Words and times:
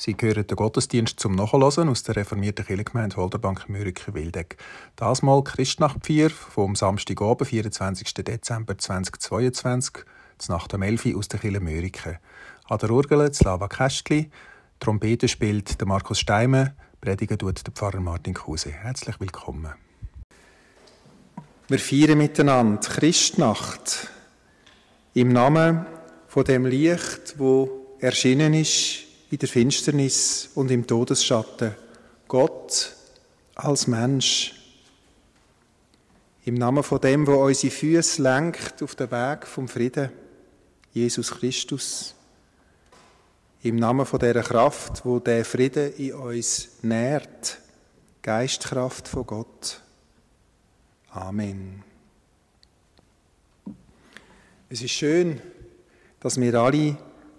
Sie 0.00 0.16
hören 0.20 0.46
den 0.46 0.54
Gottesdienst 0.54 1.18
zum 1.18 1.32
Nachhören 1.32 1.88
aus 1.88 2.04
der 2.04 2.14
reformierten 2.14 2.64
Kirchengemeinde 2.64 3.16
Holderbank 3.16 3.68
Mürike 3.68 4.14
Wildeck. 4.14 4.56
Das 4.94 5.22
mal 5.22 5.42
Christnacht 5.42 6.06
4 6.06 6.30
vom 6.30 6.76
Samstagabend, 6.76 7.48
24. 7.48 8.14
Dezember 8.14 8.78
2022, 8.78 10.04
zur 10.38 10.54
Nacht 10.54 10.72
um 10.72 10.82
11 10.82 11.06
Uhr 11.06 11.18
aus 11.18 11.26
der 11.26 11.40
Kirche 11.40 11.58
Mürike. 11.58 12.20
An 12.68 12.78
der 12.78 12.90
Urgel 12.92 13.34
Slava 13.34 13.66
Kästli, 13.66 14.30
Trompete 14.78 15.26
spielt 15.26 15.80
der 15.80 15.88
Markus 15.88 16.20
Steimer, 16.20 16.74
Predigen 17.00 17.36
tut 17.36 17.66
der 17.66 17.72
Pfarrer 17.72 17.98
Martin 17.98 18.34
Kruse. 18.34 18.70
Herzlich 18.70 19.18
willkommen. 19.18 19.72
Wir 21.66 21.78
feiern 21.80 22.18
miteinander 22.18 22.88
Christnacht 22.88 24.06
im 25.14 25.30
Namen 25.30 25.86
von 26.28 26.44
dem 26.44 26.66
Licht, 26.66 27.34
wo 27.36 27.96
erschienen 27.98 28.54
ist 28.54 29.07
in 29.30 29.38
der 29.38 29.48
Finsternis 29.48 30.50
und 30.54 30.70
im 30.70 30.86
Todesschatten. 30.86 31.74
Gott 32.26 32.94
als 33.54 33.86
Mensch. 33.86 34.54
Im 36.44 36.54
Namen 36.54 36.82
von 36.82 37.00
dem, 37.00 37.26
wo 37.26 37.44
unsere 37.44 37.70
Füße 37.70 38.22
lenkt 38.22 38.82
auf 38.82 38.94
den 38.94 39.10
Weg 39.10 39.46
vom 39.46 39.68
Frieden, 39.68 40.10
Jesus 40.92 41.30
Christus. 41.30 42.14
Im 43.62 43.76
Namen 43.76 44.06
von 44.06 44.18
der 44.20 44.42
Kraft, 44.42 45.04
wo 45.04 45.18
der 45.18 45.44
Frieden 45.44 45.92
in 45.94 46.14
uns 46.14 46.68
nährt, 46.82 47.58
Geistkraft 48.22 49.08
von 49.08 49.26
Gott. 49.26 49.82
Amen. 51.10 51.82
Es 54.70 54.80
ist 54.82 54.92
schön, 54.92 55.40
dass 56.20 56.40
wir 56.40 56.54
alle 56.54 56.96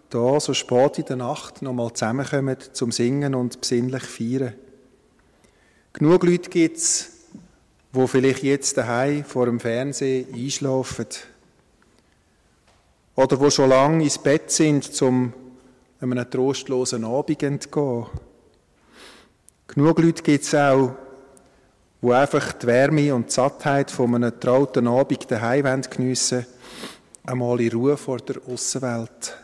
da 0.10 0.40
so 0.40 0.54
spät 0.54 1.00
in 1.00 1.06
der 1.06 1.16
Nacht 1.18 1.62
noch 1.62 1.74
mal 1.74 1.94
zusammenkommen 1.94 2.58
zum 2.74 2.92
Singen 2.92 3.36
und 3.36 3.62
besinnlich 3.62 4.04
feiern. 4.04 4.54
Genug 5.94 6.24
Leute 6.24 6.50
gibt 6.50 6.78
es, 6.78 7.12
die 7.94 8.08
vielleicht 8.08 8.44
jetzt 8.44 8.78
daheim 8.78 9.24
vor 9.24 9.46
dem 9.46 9.60
Fernsehen 9.60 10.34
einschlafen. 10.34 11.08
Oder 13.16 13.40
wo 13.40 13.50
schon 13.50 13.70
lange 13.70 14.04
ins 14.04 14.18
Bett 14.18 14.52
sind, 14.52 14.84
zum 14.84 15.34
einem 16.00 16.30
trostlosen 16.30 17.04
Abend 17.04 17.44
entgehen. 17.44 18.06
Genug 19.68 20.00
Leute 20.00 20.24
gibt 20.24 20.46
es 20.46 20.56
auch, 20.56 20.92
die 22.02 22.12
einfach 22.12 22.54
die 22.54 22.68
Wärme 22.68 23.14
und 23.14 23.28
die 23.28 23.34
Sattheit 23.34 23.92
von 23.92 24.16
einem 24.16 24.40
trauten 24.40 24.88
Abend 24.88 25.30
daheim 25.30 25.82
geniessen 25.82 26.46
wollen, 26.46 26.48
einmal 27.26 27.62
in 27.62 27.72
Ruhe 27.72 27.98
vor 27.98 28.18
der 28.18 28.38
Außenwelt. 28.48 29.38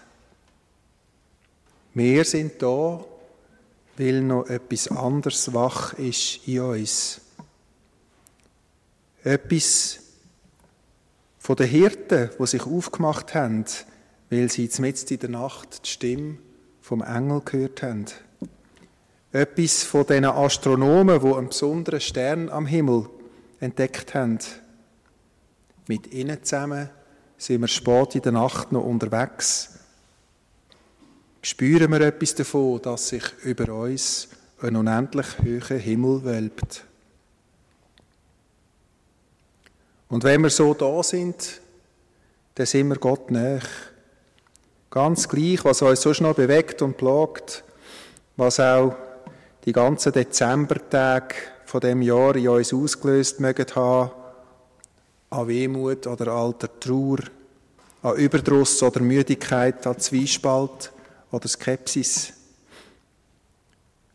Wir 1.95 2.25
sind 2.25 2.61
da, 2.61 3.05
weil 3.95 4.21
noch 4.21 4.47
etwas 4.47 4.89
anderes 4.89 5.53
wach 5.53 5.93
ist 5.93 6.45
in 6.45 6.59
uns. 6.59 7.21
Etwas 9.23 9.99
von 11.39 11.55
den 11.55 11.69
Hirten, 11.69 12.31
die 12.37 12.47
sich 12.47 12.63
aufgemacht 12.63 13.33
haben, 13.33 13.63
weil 14.29 14.51
sie 14.51 14.69
mitten 14.79 15.13
in 15.13 15.19
der 15.21 15.29
Nacht 15.29 15.85
die 15.85 15.89
Stimme 15.89 16.37
vom 16.81 17.01
Engel 17.01 17.41
gehört 17.45 17.81
haben. 17.81 18.07
Etwas 19.31 19.83
von 19.83 20.05
den 20.05 20.25
Astronomen, 20.25 21.21
die 21.21 21.33
einen 21.33 21.47
besonderen 21.47 22.01
Stern 22.01 22.49
am 22.49 22.65
Himmel 22.65 23.07
entdeckt 23.61 24.13
haben. 24.13 24.39
Mit 25.87 26.11
ihnen 26.11 26.43
zusammen 26.43 26.89
sind 27.37 27.61
wir 27.61 27.69
spät 27.69 28.15
in 28.15 28.21
der 28.21 28.33
Nacht 28.33 28.73
noch 28.73 28.83
unterwegs 28.83 29.84
spüren 31.45 31.91
wir 31.91 32.01
etwas 32.01 32.33
davon, 32.33 32.81
dass 32.81 33.09
sich 33.09 33.23
über 33.43 33.71
uns 33.71 34.29
ein 34.61 34.75
unendlich 34.75 35.27
hoher 35.43 35.77
Himmel 35.77 36.23
wölbt. 36.23 36.83
Und 40.09 40.23
wenn 40.23 40.41
wir 40.41 40.49
so 40.49 40.73
da 40.73 41.03
sind, 41.03 41.61
dann 42.55 42.65
sind 42.65 42.87
wir 42.87 42.95
Gott 42.95 43.29
näher. 43.29 43.61
Ganz 44.89 45.29
gleich, 45.29 45.63
was 45.63 45.83
uns 45.83 46.01
sonst 46.01 46.21
noch 46.21 46.35
bewegt 46.35 46.81
und 46.81 46.97
plagt, 46.97 47.63
was 48.37 48.59
auch 48.59 48.95
die 49.65 49.71
ganzen 49.71 50.13
Dezembertage 50.13 51.35
von 51.65 51.81
dem 51.81 52.01
Jahr 52.01 52.35
in 52.35 52.47
uns 52.47 52.73
ausgelöst 52.73 53.39
mögen 53.39 53.67
haben, 53.75 54.11
an 55.29 55.47
Wehmut 55.47 56.07
oder 56.07 56.27
alter 56.31 56.79
Trauer, 56.79 57.19
an 58.01 58.15
Überdruss 58.15 58.81
oder 58.81 59.01
Müdigkeit, 59.01 59.85
an 59.85 59.99
Zwiespalt, 59.99 60.91
oder 61.31 61.47
Skepsis. 61.47 62.33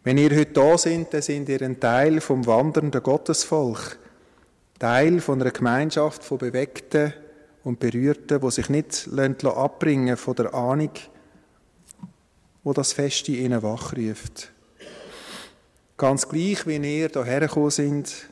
Wenn 0.03 0.17
ihr 0.17 0.31
heute 0.31 0.53
da 0.53 0.79
sind, 0.79 1.13
dann 1.13 1.23
sind 1.23 1.49
ihr 1.49 1.61
ein 1.61 1.79
Teil 1.79 2.21
vom 2.21 2.47
wandernden 2.47 3.03
Gottesvolk, 3.03 3.99
Teil 4.79 5.21
von 5.21 5.41
einer 5.41 5.51
Gemeinschaft 5.51 6.25
von 6.25 6.39
Bewegten 6.39 7.13
und 7.65 7.81
Berührten, 7.81 8.41
die 8.41 8.51
sich 8.51 8.71
nicht 8.71 9.07
abbringen 9.45 10.17
von 10.17 10.35
der 10.37 10.55
Ahnung, 10.55 10.93
wo 12.65 12.73
das 12.73 12.95
Fest 12.95 13.29
in 13.29 13.35
ihnen 13.37 13.63
wachruft. 13.63 14.53
Ganz 15.99 16.27
gleich, 16.27 16.67
wie 16.67 16.77
ihr 16.77 17.11
hierher 17.11 17.41
gekommen 17.41 17.71
sind, 17.71 18.31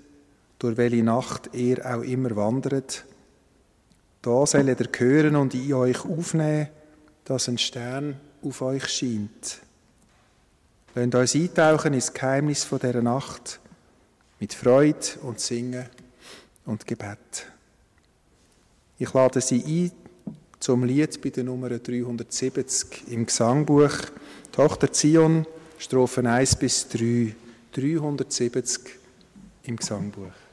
durch 0.59 0.79
welche 0.79 1.03
Nacht 1.03 1.51
ihr 1.53 1.85
auch 1.85 2.03
immer 2.03 2.35
wandert, 2.35 3.05
da 4.23 4.47
sollt 4.47 4.81
ihr 4.81 4.89
hören 4.99 5.37
und 5.37 5.55
in 5.55 5.75
euch 5.75 6.03
aufnehmen, 6.05 6.69
dass 7.25 7.49
ein 7.49 7.59
Stern 7.59 8.19
auf 8.43 8.63
euch 8.63 8.89
scheint. 8.89 9.61
Lasst 10.95 11.15
uns 11.15 11.35
eintauchen 11.35 11.95
ins 11.95 12.13
Geheimnis 12.13 12.65
von 12.65 12.79
dieser 12.79 13.03
Nacht 13.03 13.61
mit 14.41 14.55
Freude 14.55 15.07
und 15.23 15.41
Singen 15.41 15.87
und 16.65 16.87
Gebet. 16.87 17.47
Ich 18.99 19.13
lade 19.13 19.41
Sie 19.41 19.63
ein 19.65 19.93
zum 20.61 20.85
Lied 20.85 21.23
bei 21.23 21.31
der 21.31 21.45
Nummer 21.45 21.69
370 21.69 23.09
im 23.09 23.27
Gesangbuch 23.27 23.93
Tochter 24.51 24.93
Zion, 24.93 25.47
Strophen 25.79 26.27
1 26.27 26.57
bis 26.57 26.89
3, 26.89 27.35
370 27.73 28.81
im 29.65 29.77
Gesangbuch. 29.77 30.48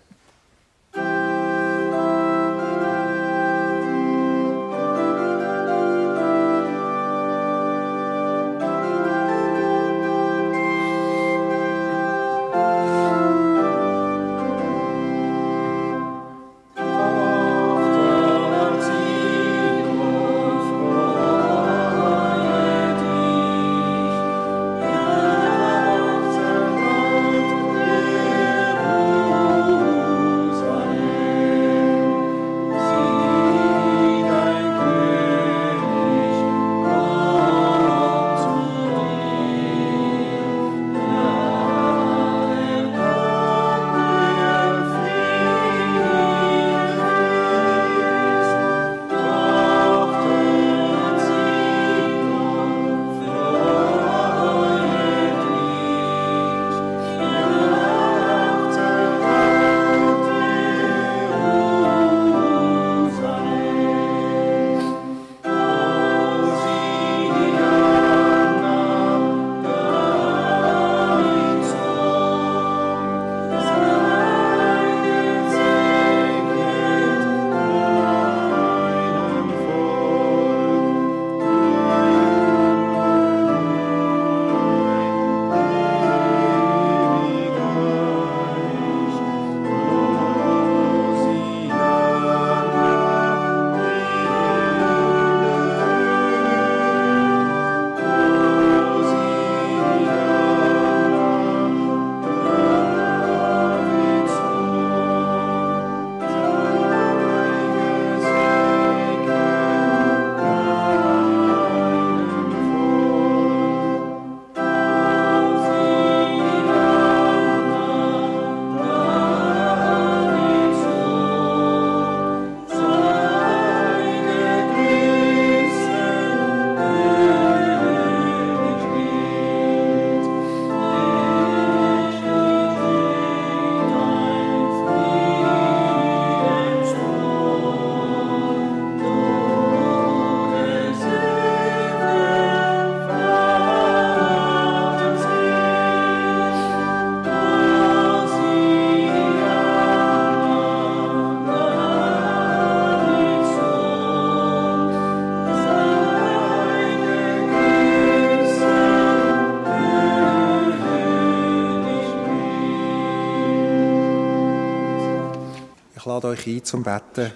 Lade 166.16 166.28
euch 166.29 166.47
ein 166.47 166.64
zum 166.64 166.82
Betten. 166.82 167.29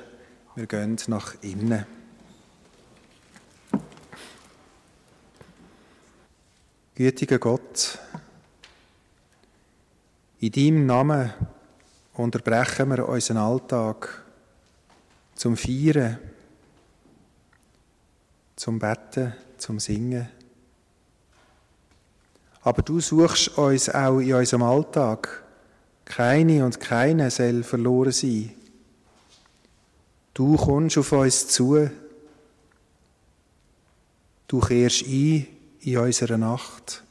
Wir 0.56 0.66
gehen 0.66 0.98
nach 1.08 1.36
innen. 1.42 1.86
Gütiger 6.96 7.40
Gott, 7.40 8.00
in 10.40 10.52
deinem 10.52 10.86
Namen 10.86 11.34
unterbrechen 12.14 12.90
wir 12.90 13.10
unseren 13.10 13.38
Alltag 13.38 14.24
zum 15.36 15.58
Feiern, 15.58 16.18
zum 18.56 18.80
Betten, 18.80 19.34
zum 19.58 19.80
Singen. 19.80 20.30
Aber 22.62 22.82
du 22.82 23.02
suchst 23.02 23.58
uns 23.58 23.90
auch 23.90 24.20
in 24.20 24.36
unserem 24.36 24.64
Alltag. 24.64 25.44
Keine 26.06 26.64
und 26.66 26.80
keine 26.80 27.30
soll 27.30 27.64
verloren 27.64 28.14
sein. 28.14 28.56
Du 30.40 30.56
kommst 30.56 30.98
auf 30.98 31.12
uns 31.12 31.50
zu. 31.50 31.90
Du 34.48 34.62
kehrst 34.62 35.06
ein 35.06 35.46
in 35.82 35.98
unserer 35.98 36.38
Nacht. 36.38 37.04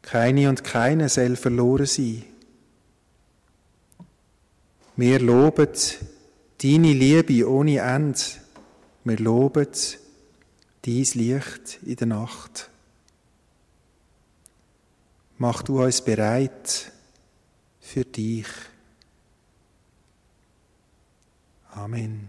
Keine 0.00 0.48
und 0.48 0.64
keine 0.64 1.10
soll 1.10 1.36
verloren 1.36 1.84
sein. 1.84 2.24
Wir 4.96 5.20
loben 5.20 5.68
deine 6.62 6.94
Liebe 6.94 7.46
ohne 7.46 7.80
Ende. 7.80 8.20
Wir 9.04 9.18
loben 9.18 9.68
dein 10.80 11.06
Licht 11.12 11.78
in 11.84 11.96
der 11.96 12.06
Nacht. 12.06 12.70
Mach 15.36 15.62
du 15.62 15.84
uns 15.84 16.00
bereit 16.00 16.90
für 17.82 18.06
dich. 18.06 18.46
Amen. 21.76 22.28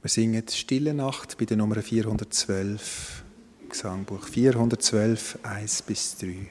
Wir 0.00 0.08
singen 0.08 0.48
Stille 0.48 0.94
Nacht 0.94 1.36
bei 1.36 1.44
der 1.44 1.58
Nummer 1.58 1.82
412, 1.82 3.24
Gesangbuch 3.68 4.26
412, 4.26 5.38
1 5.42 5.82
bis 5.82 6.16
3. 6.16 6.50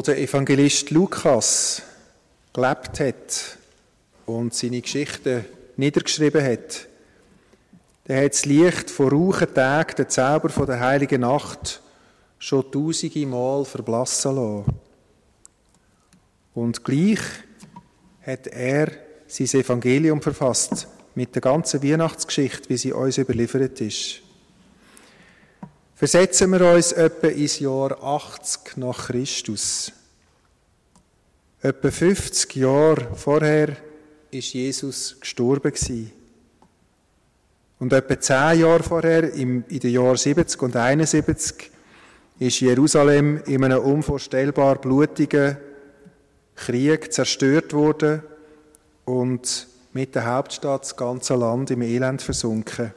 der 0.00 0.18
Evangelist 0.18 0.90
Lukas 0.90 1.82
gelebt 2.54 3.00
hat 3.00 3.58
und 4.24 4.54
seine 4.54 4.80
Geschichten 4.80 5.44
niedergeschrieben 5.76 6.42
hat, 6.42 6.88
der 8.08 8.24
hat 8.24 8.32
das 8.32 8.46
Licht 8.46 8.90
von 8.90 9.10
rauchen 9.10 9.52
Tagen, 9.52 9.96
den 9.96 10.08
Zauber 10.08 10.66
der 10.66 10.80
heiligen 10.80 11.20
Nacht, 11.20 11.82
schon 12.38 12.70
tausende 12.72 13.26
Mal 13.26 13.64
verblassen 13.64 14.34
lassen. 14.34 14.64
Und 16.54 16.84
gleich 16.84 17.20
hat 18.22 18.46
er 18.46 18.90
sein 19.26 19.60
Evangelium 19.60 20.22
verfasst 20.22 20.88
mit 21.14 21.34
der 21.34 21.42
ganzen 21.42 21.82
Weihnachtsgeschichte, 21.82 22.68
wie 22.70 22.76
sie 22.76 22.92
uns 22.92 23.18
überliefert 23.18 23.80
ist. 23.80 24.22
Versetzen 26.02 26.50
wir 26.50 26.74
uns 26.74 26.90
etwa 26.90 27.28
ins 27.28 27.60
Jahr 27.60 28.02
80 28.02 28.76
nach 28.76 29.06
Christus. 29.06 29.92
Etwa 31.60 31.90
50 31.92 32.56
Jahre 32.56 33.14
vorher 33.14 33.76
ist 34.32 34.52
Jesus 34.52 35.20
gestorben 35.20 35.72
Und 37.78 37.92
etwa 37.92 38.18
zehn 38.20 38.62
Jahre 38.62 38.82
vorher, 38.82 39.32
im, 39.32 39.62
in 39.68 39.78
den 39.78 39.92
Jahren 39.92 40.16
70 40.16 40.60
und 40.62 40.74
71, 40.74 41.70
ist 42.40 42.58
Jerusalem 42.58 43.40
in 43.46 43.62
einem 43.62 43.78
unvorstellbar 43.78 44.80
blutigen 44.80 45.56
Krieg 46.56 47.12
zerstört 47.12 47.72
worden 47.74 48.24
und 49.04 49.68
mit 49.92 50.16
der 50.16 50.26
Hauptstadt 50.26 50.82
das 50.82 50.96
ganze 50.96 51.36
Land 51.36 51.70
im 51.70 51.82
Elend 51.82 52.22
versunken. 52.22 52.92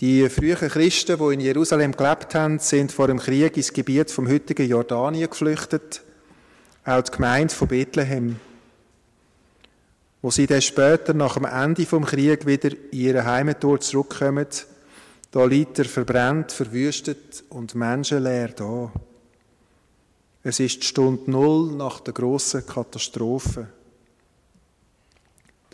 Die 0.00 0.26
frühen 0.30 0.56
Christen, 0.56 1.18
die 1.18 1.34
in 1.34 1.40
Jerusalem 1.40 1.94
gelebt 1.94 2.34
haben, 2.34 2.58
sind 2.58 2.90
vor 2.90 3.08
dem 3.08 3.18
Krieg 3.18 3.54
ins 3.58 3.70
Gebiet 3.70 4.10
vom 4.10 4.26
heutigen 4.26 4.66
Jordanien 4.66 5.28
geflüchtet, 5.28 6.02
auch 6.86 7.02
die 7.02 7.10
Gemeinde 7.12 7.54
von 7.54 7.68
Bethlehem. 7.68 8.36
Wo 10.22 10.30
sie 10.30 10.46
dann 10.46 10.62
später 10.62 11.12
nach 11.12 11.34
dem 11.34 11.44
Ende 11.44 11.84
vom 11.84 12.06
Krieg 12.06 12.46
wieder 12.46 12.70
in 12.70 12.98
ihre 12.98 13.26
Heimatort 13.26 13.82
zurückkommen, 13.82 14.46
da 15.32 15.44
liegt 15.44 15.78
er 15.78 15.84
verbrannt, 15.84 16.50
verwüstet 16.50 17.44
und 17.50 17.74
menschenleer 17.74 18.48
da. 18.48 18.90
Es 20.42 20.60
ist 20.60 20.82
die 20.82 20.86
Stunde 20.86 21.30
Null 21.30 21.72
nach 21.72 22.00
der 22.00 22.14
grossen 22.14 22.64
Katastrophe. 22.64 23.68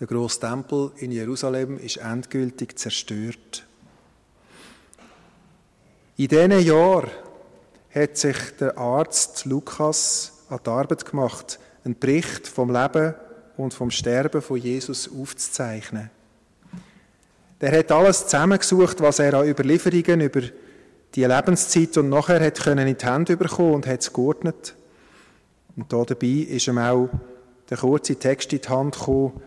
Der 0.00 0.08
grosse 0.08 0.40
Tempel 0.40 0.90
in 0.96 1.12
Jerusalem 1.12 1.78
ist 1.78 1.98
endgültig 1.98 2.76
zerstört. 2.76 3.65
In 6.18 6.28
diesen 6.28 6.60
Jahren 6.60 7.10
hat 7.94 8.16
sich 8.16 8.36
der 8.58 8.78
Arzt 8.78 9.44
Lukas 9.44 10.32
an 10.48 10.60
die 10.64 10.70
Arbeit 10.70 11.04
gemacht, 11.04 11.58
einen 11.84 11.98
Bericht 11.98 12.48
vom 12.48 12.72
Leben 12.72 13.14
und 13.58 13.74
vom 13.74 13.90
Sterben 13.90 14.40
von 14.40 14.56
Jesus 14.56 15.10
aufzuzeichnen. 15.12 16.08
Der 17.60 17.78
hat 17.78 17.92
alles 17.92 18.24
zusammengesucht, 18.24 19.02
was 19.02 19.18
er 19.18 19.34
an 19.34 19.46
Überlieferungen 19.46 20.22
über 20.22 20.40
die 21.14 21.24
Lebenszeit 21.24 21.98
und 21.98 22.08
nachher 22.08 22.40
hat 22.40 22.62
können 22.62 22.88
in 22.88 22.96
die 22.96 23.06
Hände 23.06 23.36
bekommen 23.36 23.74
und 23.74 23.86
hat 23.86 24.00
es 24.00 24.10
geordnet. 24.10 24.74
Und 25.76 25.92
da 25.92 26.02
dabei 26.02 26.46
ist 26.48 26.66
ihm 26.66 26.78
auch 26.78 27.10
der 27.68 27.76
kurze 27.76 28.16
Text 28.16 28.54
in 28.54 28.62
die 28.62 28.68
Hand 28.70 28.98
gekommen, 28.98 29.38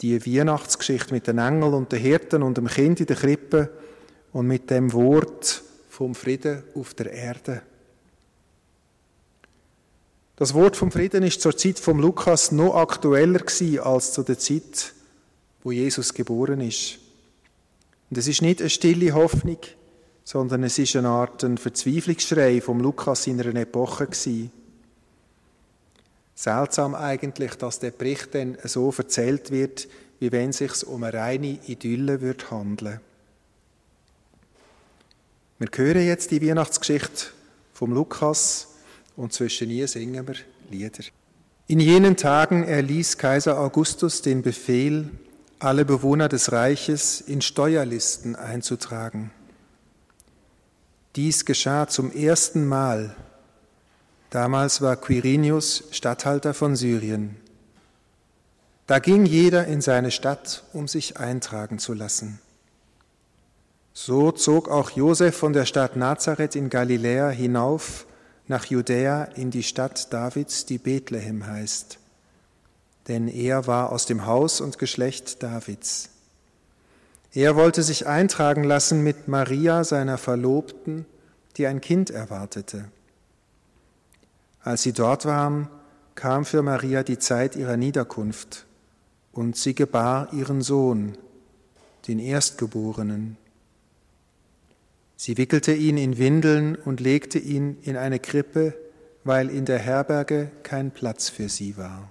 die 0.00 0.24
Weihnachtsgeschichte 0.24 1.12
mit 1.12 1.26
den 1.26 1.38
Engeln 1.38 1.74
und 1.74 1.90
den 1.90 1.98
Hirten 1.98 2.44
und 2.44 2.56
dem 2.56 2.68
Kind 2.68 3.00
in 3.00 3.06
der 3.06 3.16
Krippe 3.16 3.70
und 4.32 4.46
mit 4.46 4.70
dem 4.70 4.92
Wort 4.92 5.64
vom 5.98 6.14
Frieden 6.14 6.62
auf 6.76 6.94
der 6.94 7.12
Erde. 7.12 7.60
Das 10.36 10.54
Wort 10.54 10.76
vom 10.76 10.92
Frieden 10.92 11.24
ist 11.24 11.40
zur 11.40 11.56
Zeit 11.56 11.80
von 11.80 11.98
Lukas 11.98 12.52
noch 12.52 12.76
aktueller 12.76 13.40
gewesen 13.40 13.80
als 13.80 14.12
zu 14.12 14.22
der 14.22 14.38
Zeit, 14.38 14.94
wo 15.64 15.72
Jesus 15.72 16.14
geboren 16.14 16.60
ist. 16.60 17.00
Und 18.10 18.16
es 18.16 18.28
ist 18.28 18.42
nicht 18.42 18.60
eine 18.60 18.70
stille 18.70 19.12
Hoffnung, 19.12 19.58
sondern 20.22 20.62
es 20.62 20.78
ist 20.78 20.94
eine 20.94 21.08
Art 21.08 21.42
ein 21.42 21.58
Verzweiflungsschrei 21.58 22.60
vom 22.60 22.78
Lukas 22.78 23.26
in 23.26 23.40
einer 23.40 23.60
Epoche 23.60 24.06
gewesen. 24.06 24.52
Seltsam 26.36 26.94
eigentlich, 26.94 27.56
dass 27.56 27.80
der 27.80 27.90
Bericht 27.90 28.36
dann 28.36 28.56
so 28.62 28.94
erzählt 28.96 29.50
wird, 29.50 29.88
wie 30.20 30.30
wenn 30.30 30.50
es 30.50 30.58
sich 30.58 30.86
um 30.86 31.02
eine 31.02 31.18
reine 31.18 31.58
Idylle 31.66 32.20
wird 32.20 32.52
handeln. 32.52 33.00
Wir 35.60 35.68
hören 35.74 36.06
jetzt 36.06 36.30
die 36.30 36.40
Weihnachtsgeschichte 36.40 37.26
vom 37.72 37.92
Lukas 37.92 38.68
und 39.16 39.32
zwischen 39.32 39.70
ihr 39.70 39.88
singen 39.88 40.24
wir 40.26 40.36
Lieder. 40.70 41.02
In 41.66 41.80
jenen 41.80 42.16
Tagen 42.16 42.62
erließ 42.62 43.18
Kaiser 43.18 43.58
Augustus 43.58 44.22
den 44.22 44.42
Befehl, 44.42 45.10
alle 45.58 45.84
Bewohner 45.84 46.28
des 46.28 46.52
Reiches 46.52 47.20
in 47.20 47.40
Steuerlisten 47.40 48.36
einzutragen. 48.36 49.32
Dies 51.16 51.44
geschah 51.44 51.88
zum 51.88 52.12
ersten 52.12 52.64
Mal. 52.64 53.16
Damals 54.30 54.80
war 54.80 54.94
Quirinius 54.94 55.88
Statthalter 55.90 56.54
von 56.54 56.76
Syrien. 56.76 57.34
Da 58.86 59.00
ging 59.00 59.26
jeder 59.26 59.66
in 59.66 59.80
seine 59.80 60.12
Stadt, 60.12 60.62
um 60.72 60.86
sich 60.86 61.16
eintragen 61.16 61.80
zu 61.80 61.94
lassen. 61.94 62.38
So 64.00 64.30
zog 64.30 64.68
auch 64.68 64.90
Josef 64.90 65.36
von 65.36 65.52
der 65.52 65.64
Stadt 65.64 65.96
Nazareth 65.96 66.54
in 66.54 66.70
Galiläa 66.70 67.30
hinauf 67.30 68.06
nach 68.46 68.64
Judäa 68.66 69.24
in 69.24 69.50
die 69.50 69.64
Stadt 69.64 70.12
Davids, 70.12 70.66
die 70.66 70.78
Bethlehem 70.78 71.46
heißt 71.46 71.98
denn 73.08 73.26
er 73.26 73.66
war 73.66 73.90
aus 73.90 74.06
dem 74.06 74.26
Haus 74.26 74.60
und 74.60 74.78
Geschlecht 74.78 75.42
Davids. 75.42 76.10
Er 77.32 77.56
wollte 77.56 77.82
sich 77.82 78.06
eintragen 78.06 78.64
lassen 78.64 79.02
mit 79.02 79.28
Maria, 79.28 79.82
seiner 79.84 80.18
Verlobten, 80.18 81.06
die 81.56 81.66
ein 81.66 81.80
Kind 81.80 82.10
erwartete. 82.10 82.84
Als 84.62 84.82
sie 84.82 84.92
dort 84.92 85.24
waren, 85.24 85.68
kam 86.14 86.44
für 86.44 86.62
Maria 86.62 87.02
die 87.02 87.18
Zeit 87.18 87.56
ihrer 87.56 87.76
Niederkunft 87.76 88.66
und 89.32 89.56
sie 89.56 89.74
gebar 89.74 90.32
ihren 90.32 90.62
Sohn, 90.62 91.16
den 92.06 92.18
Erstgeborenen. 92.18 93.36
Sie 95.20 95.36
wickelte 95.36 95.74
ihn 95.74 95.98
in 95.98 96.16
Windeln 96.16 96.76
und 96.76 97.00
legte 97.00 97.40
ihn 97.40 97.78
in 97.82 97.96
eine 97.96 98.20
Krippe, 98.20 98.72
weil 99.24 99.50
in 99.50 99.64
der 99.64 99.80
Herberge 99.80 100.52
kein 100.62 100.92
Platz 100.92 101.28
für 101.28 101.48
sie 101.48 101.76
war. 101.76 102.08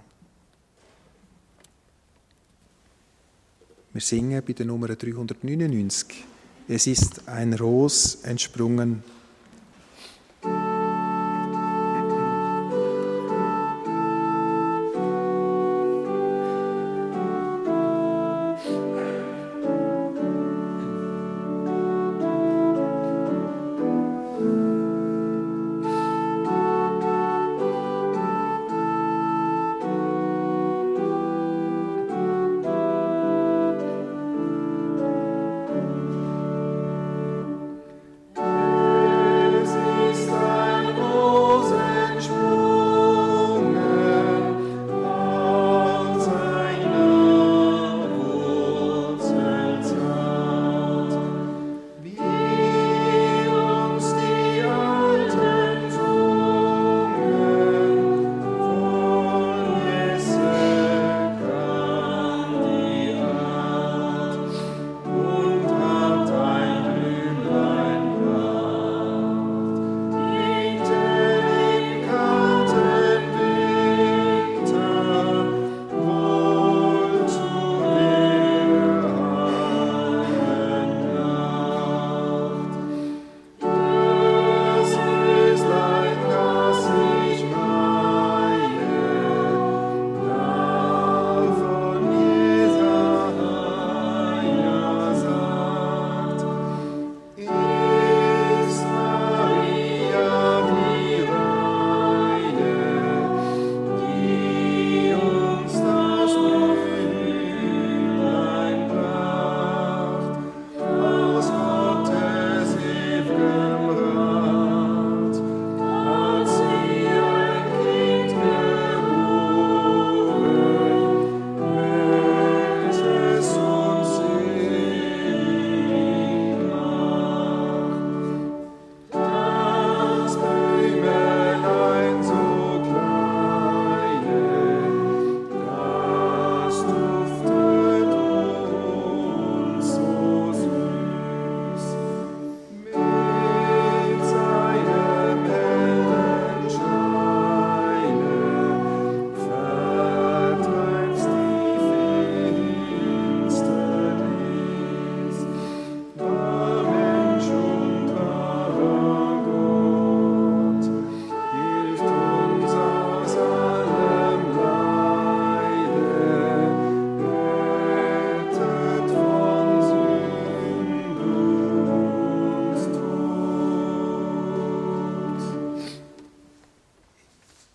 Wir 3.94 4.02
singen 4.02 4.42
bei 4.46 4.52
der 4.52 4.66
Nummer 4.66 4.88
399. 4.88 6.26
Es 6.68 6.86
ist 6.86 7.26
ein 7.28 7.54
Ros 7.54 8.16
entsprungen 8.24 9.02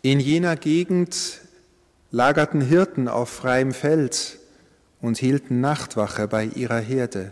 In 0.06 0.20
jener 0.20 0.58
Gegend 0.58 1.40
lagerten 2.12 2.60
Hirten 2.60 3.08
auf 3.08 3.30
freiem 3.30 3.72
Feld 3.72 4.38
und 5.00 5.18
hielten 5.18 5.62
Nachtwache 5.62 6.28
bei 6.28 6.44
ihrer 6.44 6.82
Herde. 6.82 7.32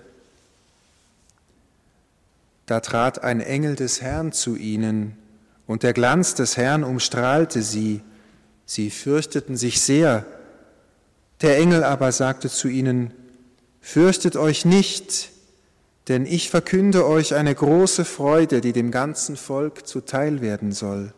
Da 2.68 2.80
trat 2.80 3.26
ein 3.26 3.42
Engel 3.42 3.76
des 3.76 4.02
Herrn 4.02 4.32
zu 4.32 4.56
ihnen, 4.56 5.18
und 5.68 5.84
der 5.84 5.92
Glanz 5.92 6.34
des 6.34 6.56
Herrn 6.56 6.86
umstrahlte 6.86 7.62
sie. 7.62 8.00
Sie 8.66 8.90
fürchteten 8.90 9.58
sich 9.58 9.82
sehr. 9.82 10.26
Der 11.42 11.58
Engel 11.58 11.84
aber 11.84 12.14
sagte 12.14 12.50
zu 12.50 12.70
ihnen, 12.70 13.14
Fürchtet 13.82 14.38
euch 14.38 14.64
nicht, 14.64 15.32
denn 16.08 16.26
ich 16.26 16.50
verkünde 16.50 17.06
euch 17.06 17.36
eine 17.36 17.54
große 17.54 18.06
Freude, 18.06 18.62
die 18.62 18.72
dem 18.72 18.92
ganzen 18.92 19.36
Volk 19.36 19.86
zuteil 19.86 20.40
werden 20.40 20.72
soll. 20.72 21.14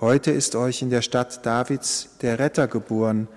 Heute 0.00 0.32
ist 0.32 0.56
euch 0.56 0.82
in 0.82 0.90
der 0.90 1.02
Stadt 1.02 1.46
Davids 1.46 2.08
der 2.20 2.40
Retter 2.40 2.66
geboren. 2.66 3.28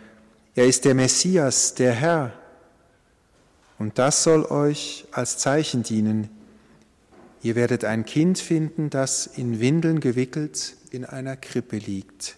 Er 0.55 0.65
ist 0.65 0.85
der 0.85 0.95
Messias, 0.95 1.75
der 1.75 1.93
Herr. 1.93 2.33
Und 3.77 3.99
das 3.99 4.23
soll 4.23 4.43
euch 4.43 5.05
als 5.11 5.37
Zeichen 5.37 5.83
dienen. 5.83 6.29
Ihr 7.43 7.55
werdet 7.55 7.85
ein 7.85 8.05
Kind 8.05 8.39
finden, 8.39 8.89
das 8.89 9.27
in 9.27 9.59
Windeln 9.59 9.99
gewickelt 9.99 10.75
in 10.89 11.05
einer 11.05 11.37
Krippe 11.37 11.77
liegt. 11.77 12.37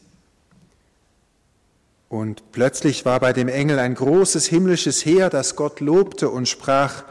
Und 2.09 2.51
plötzlich 2.51 3.05
war 3.05 3.21
bei 3.21 3.31
dem 3.31 3.47
Engel 3.47 3.79
ein 3.79 3.95
großes 3.95 4.47
himmlisches 4.47 5.05
Heer, 5.05 5.29
das 5.29 5.55
Gott 5.55 5.79
lobte 5.79 6.29
und 6.29 6.49
sprach, 6.49 7.05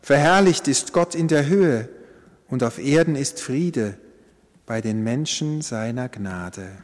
Verherrlicht 0.00 0.66
ist 0.66 0.92
Gott 0.92 1.14
in 1.14 1.28
der 1.28 1.46
Höhe 1.46 1.88
und 2.48 2.64
auf 2.64 2.80
Erden 2.80 3.14
ist 3.14 3.40
Friede 3.40 3.96
bei 4.72 4.80
den 4.80 5.02
Menschen 5.02 5.60
seiner 5.60 6.08
Gnade. 6.08 6.78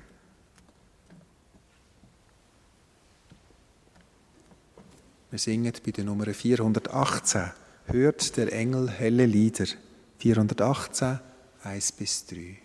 Wir 5.31 5.39
singen 5.39 5.73
bei 5.83 5.91
der 5.93 6.05
Nummer 6.05 6.27
418. 6.27 7.51
Hört 7.87 8.37
der 8.37 8.53
Engel 8.53 8.91
helle 8.91 9.25
Lieder. 9.25 9.65
418, 10.19 11.21
1 11.63 11.93
bis 11.93 12.27
3. 12.27 12.59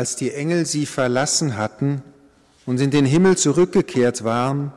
Als 0.00 0.16
die 0.16 0.32
Engel 0.32 0.64
sie 0.64 0.86
verlassen 0.86 1.58
hatten 1.58 2.02
und 2.64 2.80
in 2.80 2.90
den 2.90 3.04
Himmel 3.04 3.36
zurückgekehrt 3.36 4.24
waren, 4.24 4.72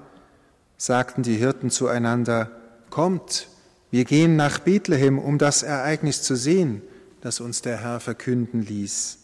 sagten 0.75 1.23
die 1.23 1.37
Hirten 1.37 1.69
zueinander, 1.69 2.51
Kommt, 2.89 3.47
wir 3.89 4.03
gehen 4.03 4.35
nach 4.35 4.59
Bethlehem, 4.59 5.17
um 5.17 5.37
das 5.37 5.63
Ereignis 5.63 6.23
zu 6.23 6.35
sehen, 6.35 6.81
das 7.21 7.39
uns 7.39 7.61
der 7.61 7.79
Herr 7.79 8.01
verkünden 8.01 8.63
ließ. 8.63 9.19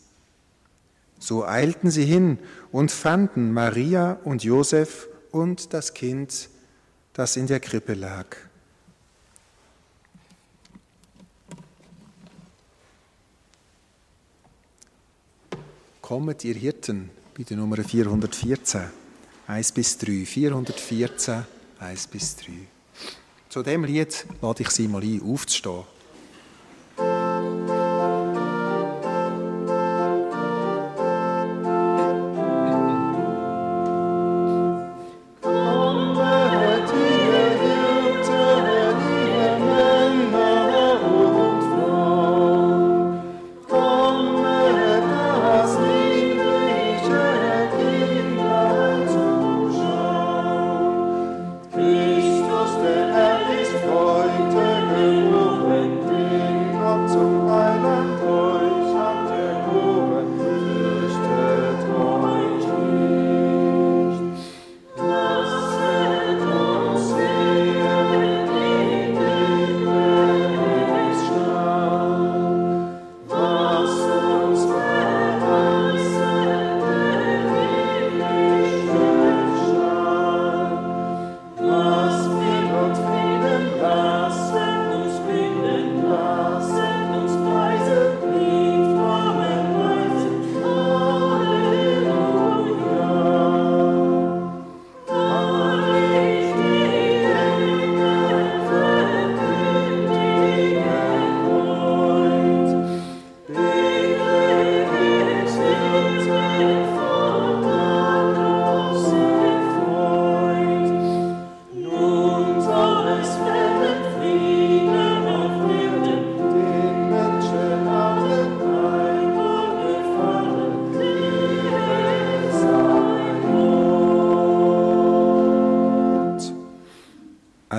So 1.20 1.46
eilten 1.46 1.92
sie 1.92 2.06
hin 2.06 2.40
und 2.72 2.94
fanden 2.94 3.52
Maria 3.52 4.20
und 4.24 4.42
Josef 4.42 5.10
und 5.32 5.74
das 5.74 5.94
Kind, 5.94 6.48
das 7.12 7.36
in 7.36 7.48
der 7.48 7.60
Krippe 7.60 7.94
lag. 7.94 8.38
Kommt, 16.10 16.44
ihr 16.44 16.56
Hirten, 16.56 17.12
bei 17.38 17.44
der 17.44 17.56
Nummer 17.56 17.84
414, 17.84 18.82
1 19.46 19.72
bis 19.74 19.96
3. 20.00 20.26
414, 20.26 21.46
1 21.78 22.08
bis 22.08 22.36
3. 22.38 22.46
Zu 23.48 23.62
dem 23.62 23.84
Lied 23.84 24.26
lade 24.42 24.64
ich 24.64 24.72
Sie 24.72 24.88
mal 24.88 25.04
ein, 25.04 25.22
aufzustehen. 25.22 25.84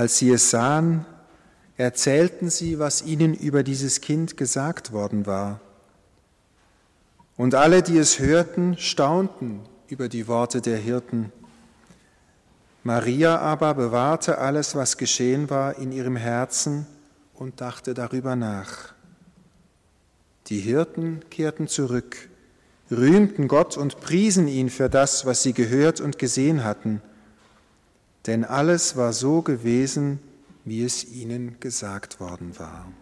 Als 0.01 0.17
sie 0.17 0.31
es 0.31 0.49
sahen, 0.49 1.05
erzählten 1.77 2.49
sie, 2.49 2.79
was 2.79 3.03
ihnen 3.03 3.35
über 3.35 3.63
dieses 3.63 4.01
Kind 4.01 4.39
gesagt 4.39 4.93
worden 4.93 5.27
war. 5.27 5.61
Und 7.37 7.55
alle, 7.55 7.83
die 7.83 7.99
es 7.99 8.19
hörten, 8.19 8.79
staunten 8.79 9.61
über 9.89 10.09
die 10.09 10.27
Worte 10.27 10.63
der 10.63 10.79
Hirten. 10.79 11.31
Maria 12.83 13.41
aber 13.41 13.75
bewahrte 13.75 14.39
alles, 14.39 14.75
was 14.75 14.97
geschehen 14.97 15.51
war, 15.51 15.77
in 15.77 15.93
ihrem 15.93 16.17
Herzen 16.17 16.87
und 17.35 17.61
dachte 17.61 17.93
darüber 17.93 18.37
nach. 18.37 18.95
Die 20.47 20.61
Hirten 20.61 21.21
kehrten 21.29 21.69
zurück, 21.69 22.31
rühmten 22.91 23.49
Gott 23.49 23.77
und 23.77 24.01
priesen 24.01 24.49
ihn 24.49 24.71
für 24.71 24.89
das, 24.89 25.27
was 25.27 25.43
sie 25.43 25.53
gehört 25.53 26.01
und 26.01 26.19
gesehen 26.19 26.65
hatten, 26.65 27.03
denn 28.27 28.45
alles 28.45 28.97
war 28.97 29.13
so 29.13 29.43
gewesen, 29.43 30.21
wie 30.65 30.85
es 30.85 31.05
ihnen 31.05 31.59
gesagt 31.61 32.21
worden 32.21 32.59
war. 32.59 32.93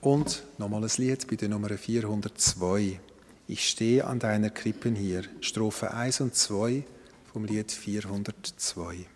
Und 0.00 0.44
nochmal 0.58 0.84
ein 0.84 0.90
Lied 0.98 1.40
der 1.40 1.48
Nummer 1.48 1.70
402. 1.70 3.00
Ich 3.48 3.66
stehe 3.66 4.06
an 4.06 4.18
deiner 4.18 4.50
Krippen 4.50 4.94
hier. 4.94 5.22
Strophe 5.40 5.94
1 5.94 6.20
und 6.20 6.34
2 6.34 6.84
vom 7.32 7.46
Lied 7.46 7.72
402. 7.72 9.06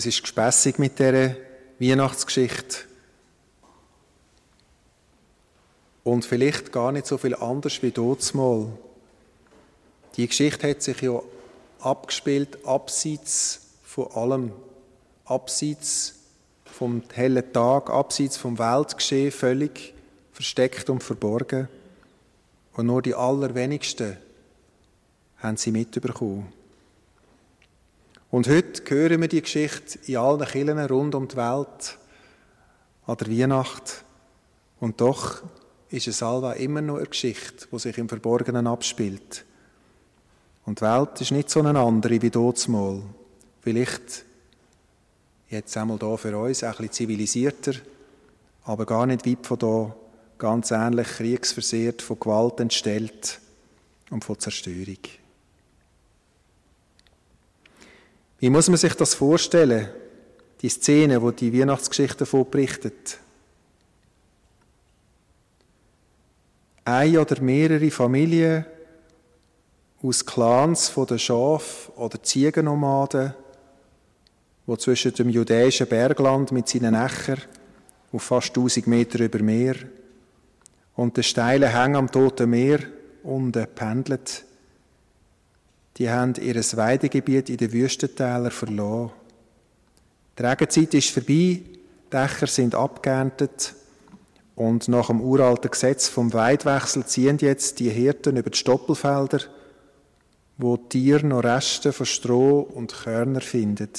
Es 0.00 0.06
ist 0.06 0.22
gespässig 0.22 0.78
mit 0.78 0.98
dieser 0.98 1.36
Weihnachtsgeschichte. 1.78 2.78
Und 6.04 6.24
vielleicht 6.24 6.72
gar 6.72 6.90
nicht 6.90 7.06
so 7.06 7.18
viel 7.18 7.34
anders 7.34 7.82
wie 7.82 7.92
mal. 8.32 8.68
Die 10.16 10.26
Geschichte 10.26 10.70
hat 10.70 10.80
sich 10.80 11.02
ja 11.02 11.20
abgespielt, 11.80 12.64
abseits 12.64 13.60
von 13.82 14.10
allem, 14.12 14.52
abseits 15.26 16.14
vom 16.64 17.02
hellen 17.12 17.52
Tag, 17.52 17.90
abseits 17.90 18.38
vom 18.38 18.58
Weltgeschehen, 18.58 19.30
völlig 19.30 19.92
versteckt 20.32 20.88
und 20.88 21.02
verborgen. 21.02 21.68
Und 22.72 22.86
nur 22.86 23.02
die 23.02 23.14
allerwenigsten 23.14 24.16
haben 25.36 25.58
sie 25.58 25.72
mitbekommen. 25.72 26.50
Und 28.30 28.46
heute 28.46 28.82
hören 28.94 29.20
wir 29.20 29.28
die 29.28 29.42
Geschichte 29.42 29.98
in 30.06 30.16
allen 30.16 30.44
Kirchen 30.44 30.78
rund 30.78 31.16
um 31.16 31.26
die 31.26 31.36
Welt 31.36 31.98
an 33.06 33.16
der 33.16 33.28
Weihnacht. 33.28 34.04
Und 34.78 35.00
doch 35.00 35.42
ist 35.88 36.06
es 36.06 36.22
allweil 36.22 36.60
immer 36.60 36.80
noch 36.80 36.98
eine 36.98 37.06
Geschichte, 37.06 37.66
die 37.72 37.78
sich 37.80 37.98
im 37.98 38.08
Verborgenen 38.08 38.68
abspielt. 38.68 39.44
Und 40.64 40.78
die 40.78 40.84
Welt 40.84 41.20
ist 41.20 41.32
nicht 41.32 41.50
so 41.50 41.60
eine 41.60 41.80
andere 41.80 42.22
wie 42.22 42.30
dort 42.30 42.68
mal. 42.68 43.02
Vielleicht 43.62 44.24
jetzt 45.48 45.76
einmal 45.76 45.98
da 45.98 46.16
für 46.16 46.38
uns 46.38 46.62
ein 46.62 46.70
bisschen 46.70 46.92
zivilisierter, 46.92 47.72
aber 48.62 48.86
gar 48.86 49.06
nicht 49.06 49.26
weit 49.26 49.44
von 49.44 49.58
da, 49.58 49.96
ganz 50.38 50.70
ähnlich 50.70 51.08
kriegsversehrt, 51.08 52.00
von 52.00 52.20
Gewalt 52.20 52.60
entstellt 52.60 53.40
und 54.10 54.24
von 54.24 54.38
Zerstörung. 54.38 54.98
Wie 58.40 58.48
muss 58.48 58.68
man 58.68 58.78
sich 58.78 58.94
das 58.94 59.14
vorstellen, 59.14 59.88
die 60.62 60.70
Szene, 60.70 61.20
wo 61.20 61.30
die 61.30 61.52
Weihnachtsgeschichte 61.52 62.20
davon 62.20 62.50
berichtet? 62.50 63.18
Eine 66.84 67.20
oder 67.20 67.40
mehrere 67.42 67.90
Familien 67.90 68.64
aus 70.02 70.24
Clans 70.24 70.88
von 70.88 71.06
den 71.06 71.18
Schaf- 71.18 71.92
oder 71.96 72.22
Ziegennomaden, 72.22 73.34
wo 74.64 74.74
zwischen 74.76 75.12
dem 75.12 75.28
judäischen 75.28 75.86
Bergland 75.86 76.50
mit 76.50 76.66
seinen 76.66 76.94
Ächern 76.94 77.42
auf 78.10 78.22
fast 78.22 78.56
1000 78.56 78.86
Meter 78.86 79.20
über 79.22 79.40
Meer 79.40 79.76
und 80.96 81.14
den 81.18 81.24
steilen 81.24 81.70
Hängen 81.70 81.96
am 81.96 82.10
Toten 82.10 82.48
Meer 82.48 82.80
unten 83.22 83.66
pendelt 83.74 84.46
die 86.00 86.08
haben 86.08 86.34
ihr 86.36 86.54
Weidegebiet 86.54 87.50
in 87.50 87.58
den 87.58 87.72
Wüstentälern 87.74 88.50
verloren. 88.50 89.12
Die 90.38 90.42
Regenzeit 90.42 90.94
ist 90.94 91.10
vorbei, 91.10 91.60
Dächer 92.10 92.46
sind 92.46 92.74
abgeerntet 92.74 93.74
und 94.56 94.88
nach 94.88 95.08
dem 95.08 95.20
uralten 95.20 95.70
Gesetz 95.70 96.08
vom 96.08 96.32
Weidwechsel 96.32 97.04
ziehen 97.04 97.36
jetzt 97.38 97.80
die 97.80 97.90
Hirten 97.90 98.38
über 98.38 98.48
die 98.48 98.56
Stoppelfelder, 98.56 99.40
wo 100.56 100.78
die 100.78 100.88
Tiere 100.88 101.26
noch 101.26 101.44
Reste 101.44 101.92
von 101.92 102.06
Stroh 102.06 102.60
und 102.60 102.94
Körner 102.94 103.42
finden. 103.42 103.90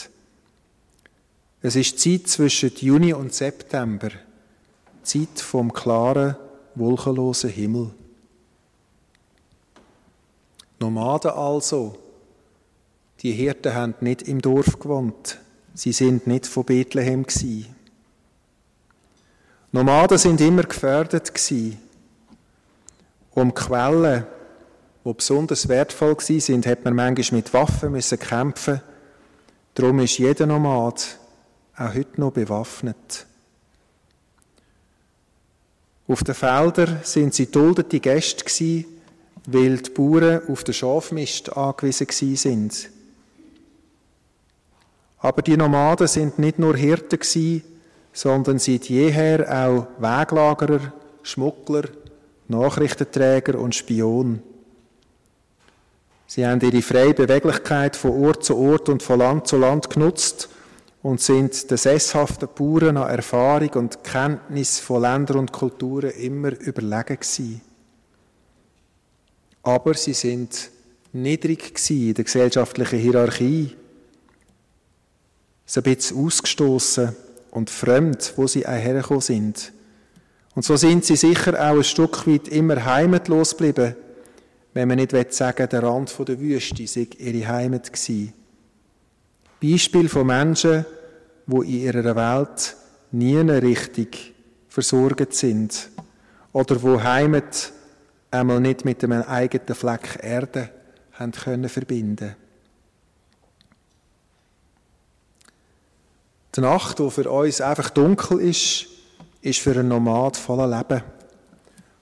Es 1.61 1.75
ist 1.75 1.99
Zeit 1.99 2.27
zwischen 2.27 2.71
Juni 2.77 3.13
und 3.13 3.31
September, 3.31 4.09
Zeit 5.03 5.39
vom 5.39 5.71
klaren 5.71 6.35
wolkenlosen 6.73 7.51
Himmel. 7.51 7.91
Nomaden 10.81 11.29
also, 11.31 11.95
die 13.21 13.33
Hirten 13.33 13.75
haben 13.75 13.93
nicht 13.99 14.23
im 14.23 14.41
Dorf 14.41 14.79
gewohnt, 14.79 15.37
sie 15.75 15.91
sind 15.91 16.25
nicht 16.25 16.47
von 16.47 16.65
Bethlehem 16.65 17.23
gsi. 17.23 17.67
Nomaden 19.71 20.17
sind 20.17 20.41
immer 20.41 20.63
gefährdet 20.63 21.35
gsi. 21.35 21.77
Um 23.29 23.53
Quellen, 23.53 24.25
die 25.05 25.13
besonders 25.13 25.67
wertvoll 25.67 26.15
gsi 26.15 26.39
sind, 26.39 26.65
hat 26.65 26.83
man 26.83 26.95
manchmal 26.95 27.37
mit 27.41 27.53
Waffen 27.53 27.91
müssen 27.91 28.17
kämpfen. 28.17 28.81
Darum 29.75 29.99
ist 29.99 30.17
jeder 30.17 30.47
Nomad 30.47 31.19
auch 31.77 31.93
heute 31.93 32.19
noch 32.19 32.31
bewaffnet. 32.31 33.27
Auf 36.07 36.23
den 36.23 36.33
Feldern 36.35 37.01
sind 37.03 37.35
sie 37.35 37.51
duldete 37.51 37.99
Gäste 37.99 38.43
gewesen, 38.43 39.00
weil 39.45 39.77
die 39.77 39.89
Bauern 39.89 40.41
auf 40.47 40.63
den 40.63 40.73
Schafmist 40.73 41.55
angewiesen 41.55 42.35
sind. 42.35 42.89
Aber 45.19 45.41
die 45.41 45.57
Nomaden 45.57 46.07
sind 46.07 46.39
nicht 46.39 46.59
nur 46.59 46.75
Hirten 46.75 47.19
sondern 48.13 48.59
seit 48.59 48.89
jeher 48.89 49.47
auch 49.49 49.87
Weglagerer, 49.99 50.93
Schmuggler, 51.23 51.83
Nachrichtenträger 52.47 53.57
und 53.57 53.75
Spion. 53.75 54.41
Sie 56.27 56.45
haben 56.45 56.61
ihre 56.61 56.81
freie 56.81 57.13
Beweglichkeit 57.13 57.95
von 57.95 58.11
Ort 58.11 58.43
zu 58.43 58.57
Ort 58.57 58.89
und 58.89 59.03
von 59.03 59.19
Land 59.19 59.47
zu 59.47 59.57
Land 59.57 59.89
genutzt 59.89 60.49
und 61.03 61.21
sind 61.21 61.69
den 61.69 61.77
sesshaften 61.77 62.49
Bauern 62.53 62.97
an 62.97 63.09
Erfahrung 63.09 63.69
und 63.73 64.03
Kenntnis 64.03 64.79
von 64.79 65.01
Ländern 65.01 65.39
und 65.39 65.51
Kulturen 65.51 66.11
immer 66.11 66.51
überlegen 66.59 67.17
gewesen. 67.19 67.61
Aber 69.63 69.93
sie 69.93 70.13
sind 70.13 70.71
niedrig 71.13 71.73
in 71.89 72.13
der 72.13 72.23
gesellschaftlichen 72.23 72.99
Hierarchie, 72.99 73.75
so 75.65 75.81
ein 75.81 75.95
bisschen 75.95 76.25
ausgestoßen 76.25 77.15
und 77.51 77.69
fremd, 77.69 78.33
wo 78.35 78.47
sie 78.47 78.61
hergekommen 78.61 79.21
sind. 79.21 79.71
Und 80.55 80.65
so 80.65 80.75
sind 80.75 81.05
sie 81.05 81.15
sicher 81.15 81.53
auch 81.53 81.77
ein 81.77 81.83
Stück 81.83 82.27
weit 82.27 82.47
immer 82.47 82.83
heimatlos 82.83 83.51
geblieben, 83.51 83.95
wenn 84.73 84.87
man 84.87 84.97
nicht 84.97 85.33
sagen 85.33 85.67
der 85.69 85.83
Rand 85.83 86.13
der 86.27 86.39
Wüste 86.39 86.87
sei 86.87 87.07
ihre 87.17 87.47
Heimat 87.47 87.91
gewesen. 87.91 88.33
Beispiel 89.61 90.09
von 90.09 90.27
Menschen, 90.27 90.85
wo 91.45 91.61
in 91.61 91.81
ihrer 91.81 92.15
Welt 92.15 92.75
nie 93.11 93.37
richtig 93.37 94.33
versorgt 94.67 95.33
sind 95.33 95.89
oder 96.53 96.81
wo 96.81 97.01
Heimat 97.01 97.71
einmal 98.31 98.59
nicht 98.59 98.85
mit 98.85 99.03
einem 99.03 99.21
eigenen 99.23 99.75
Fleck 99.75 100.19
Erde 100.21 100.69
haben 101.13 101.31
können 101.31 101.69
verbinden. 101.69 102.35
Die 106.55 106.61
Nacht, 106.61 106.99
die 106.99 107.09
für 107.09 107.29
uns 107.29 107.61
einfach 107.61 107.89
dunkel 107.91 108.39
ist, 108.41 108.87
ist 109.41 109.59
für 109.59 109.71
einen 109.71 109.87
Nomad 109.87 110.35
voller 110.35 110.67
Leben. 110.67 111.01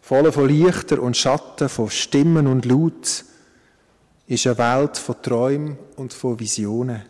Voller 0.01 0.31
von 0.31 0.47
Lichter 0.47 1.01
und 1.01 1.15
Schatten, 1.15 1.69
von 1.69 1.89
Stimmen 1.89 2.47
und 2.47 2.65
Laut, 2.65 3.25
ist 4.25 4.47
eine 4.47 4.57
Welt 4.57 4.97
von 4.97 5.21
Träumen 5.21 5.77
und 5.97 6.13
von 6.13 6.39
Visionen. 6.39 7.03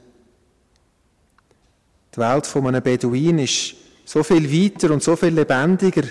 Die 2.13 2.19
Welt 2.19 2.45
von 2.45 2.67
einem 2.67 2.83
Beduin 2.83 3.39
ist 3.39 3.75
so 4.03 4.23
viel 4.23 4.51
weiter 4.51 4.91
und 4.91 5.03
so 5.03 5.15
viel 5.15 5.33
lebendiger, 5.33 6.03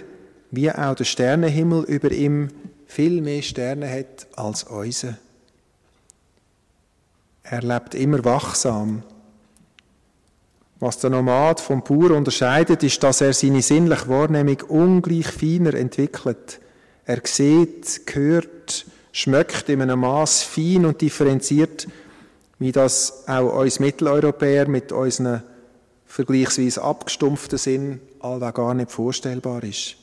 wie 0.51 0.71
auch 0.71 0.95
der 0.95 1.05
Sternenhimmel 1.05 1.85
über 1.85 2.11
ihm 2.11 2.49
viel 2.89 3.21
mehr 3.21 3.43
Sterne 3.43 3.89
hat 3.89 4.27
als 4.35 4.65
unser. 4.65 5.17
Er 7.45 7.63
lebt 7.63 7.95
immer 7.95 8.25
wachsam. 8.25 9.05
Was 10.81 10.99
der 10.99 11.11
Nomad 11.11 11.61
vom 11.61 11.83
Bauer 11.83 12.13
unterscheidet, 12.13 12.83
ist, 12.83 13.03
dass 13.03 13.21
er 13.21 13.33
seine 13.33 13.63
sinnliche 13.63 14.09
Wahrnehmung 14.09 14.61
ungleich 14.69 15.29
feiner 15.29 15.75
entwickelt. 15.75 16.61
Er 17.05 17.21
sieht, 17.25 18.03
hört, 18.13 18.87
schmeckt 19.13 19.69
in 19.69 19.83
einem 19.83 20.01
Maß 20.01 20.43
fein 20.43 20.85
und 20.85 21.01
differenziert, 21.01 21.89
wie 22.59 22.73
das 22.73 23.29
auch 23.29 23.61
uns 23.61 23.81
Mitteleuropäer 23.81 24.69
mit 24.69 24.93
unseren 24.93 25.43
vergleichsweise 26.07 26.83
abgestumpften 26.83 27.59
Sinn 27.59 28.01
allweg 28.21 28.55
gar 28.55 28.75
nicht 28.75 28.91
vorstellbar 28.91 29.63
ist. 29.65 29.97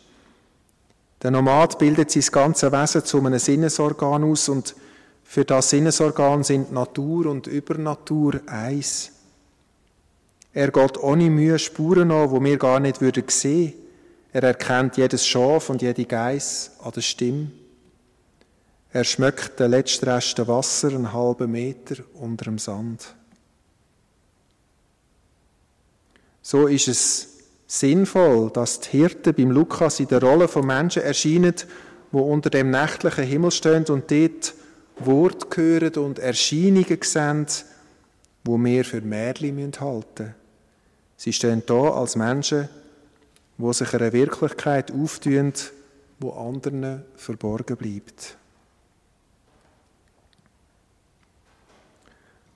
Der 1.26 1.32
Nomad 1.32 1.80
bildet 1.80 2.12
sein 2.12 2.24
ganzes 2.32 2.72
Wesen 2.72 3.04
zu 3.04 3.18
einem 3.18 3.40
Sinnesorgan 3.40 4.24
aus 4.26 4.48
und 4.48 4.76
für 5.24 5.44
das 5.44 5.72
Sinnesorgan 5.72 6.44
sind 6.44 6.72
Natur 6.72 7.26
und 7.26 7.48
Übernatur 7.48 8.42
eins. 8.46 9.12
Er 10.54 10.70
geht 10.70 11.02
ohne 11.02 11.32
Mühe 11.32 11.58
Spuren 11.58 12.12
an, 12.12 12.30
wo 12.30 12.44
wir 12.44 12.60
gar 12.60 12.80
nicht 12.80 13.02
würden 13.02 13.24
sehen. 13.28 13.74
Er 14.34 14.44
erkennt 14.44 14.98
jedes 14.98 15.26
Schaf 15.26 15.72
und 15.72 15.82
jede 15.82 16.06
Geiss 16.06 16.74
an 16.84 16.92
der 16.92 17.02
Stimme. 17.02 17.50
Er 18.94 19.04
schmeckt 19.04 19.60
den 19.60 19.72
letzten 19.72 20.08
Rest 20.08 20.48
Wasser 20.48 20.90
einen 20.90 21.12
halben 21.12 21.52
Meter 21.52 22.04
unter 22.14 22.46
dem 22.46 22.60
Sand. 22.60 23.16
So 26.44 26.68
ist 26.68 26.88
es 26.88 27.35
sinnvoll, 27.80 28.52
dass 28.52 28.80
die 28.80 28.98
Hirten 28.98 29.34
beim 29.34 29.52
Lukas 29.52 30.00
in 30.00 30.08
der 30.08 30.22
Rolle 30.22 30.48
von 30.48 30.66
Menschen 30.66 31.04
erscheinen, 31.04 31.56
wo 32.12 32.22
unter 32.22 32.50
dem 32.50 32.72
nächtlichen 32.72 33.26
Himmel 33.26 33.52
stehen 33.52 33.86
und 33.86 34.10
dort 34.10 34.54
Wort 35.00 35.58
hören 35.58 35.96
und 35.96 36.20
Erscheinungen 36.20 37.00
sehen, 37.02 37.48
wo 38.46 38.58
wir 38.58 38.86
für 38.86 39.02
Märchen 39.02 39.72
halten 39.80 40.24
müssen. 40.24 40.36
Sie 41.18 41.34
stehen 41.34 41.64
da 41.66 41.90
als 41.92 42.16
Menschen, 42.16 42.70
wo 43.58 43.74
sich 43.74 43.94
eine 43.94 44.14
Wirklichkeit 44.14 44.92
auftun, 44.92 45.54
wo 46.20 46.32
anderen 46.32 47.04
verborgen 47.16 47.78
bleibt. 47.78 48.38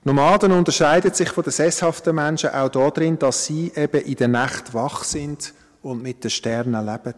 Nomaden 0.02 0.52
unterscheiden 0.52 1.12
sich 1.12 1.28
von 1.28 1.44
den 1.44 1.52
sesshaften 1.52 2.14
Menschen 2.14 2.50
auch 2.50 2.70
darin, 2.70 3.18
dass 3.18 3.44
sie 3.44 3.70
eben 3.76 4.00
in 4.00 4.16
der 4.16 4.28
Nacht 4.28 4.72
wach 4.72 5.04
sind 5.04 5.52
und 5.82 6.02
mit 6.02 6.24
den 6.24 6.30
Sternen 6.30 6.86
leben. 6.86 7.14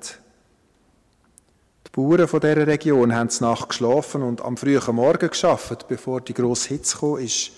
Die 1.86 1.90
Bauern 1.92 2.26
von 2.26 2.40
dieser 2.40 2.66
Region 2.66 3.14
haben 3.14 3.30
Nacht 3.38 3.68
geschlafen 3.68 4.22
und 4.22 4.40
am 4.40 4.56
frühen 4.56 4.96
Morgen 4.96 5.30
geschafft, 5.30 5.86
bevor 5.86 6.22
die 6.22 6.34
grosse 6.34 6.70
Hitze 6.70 6.98
kam. 6.98 7.18
ist. 7.18 7.52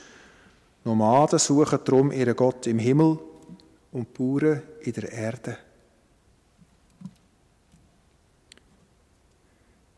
Nomaden 0.85 1.39
suchen 1.39 1.79
darum 1.85 2.13
ihren 2.13 2.37
Gott 2.37 2.67
im 2.67 2.79
Himmel 2.79 3.19
und 3.93 4.13
Bauern 4.13 4.61
in 4.83 4.93
der 4.93 5.11
Erde. 5.11 5.57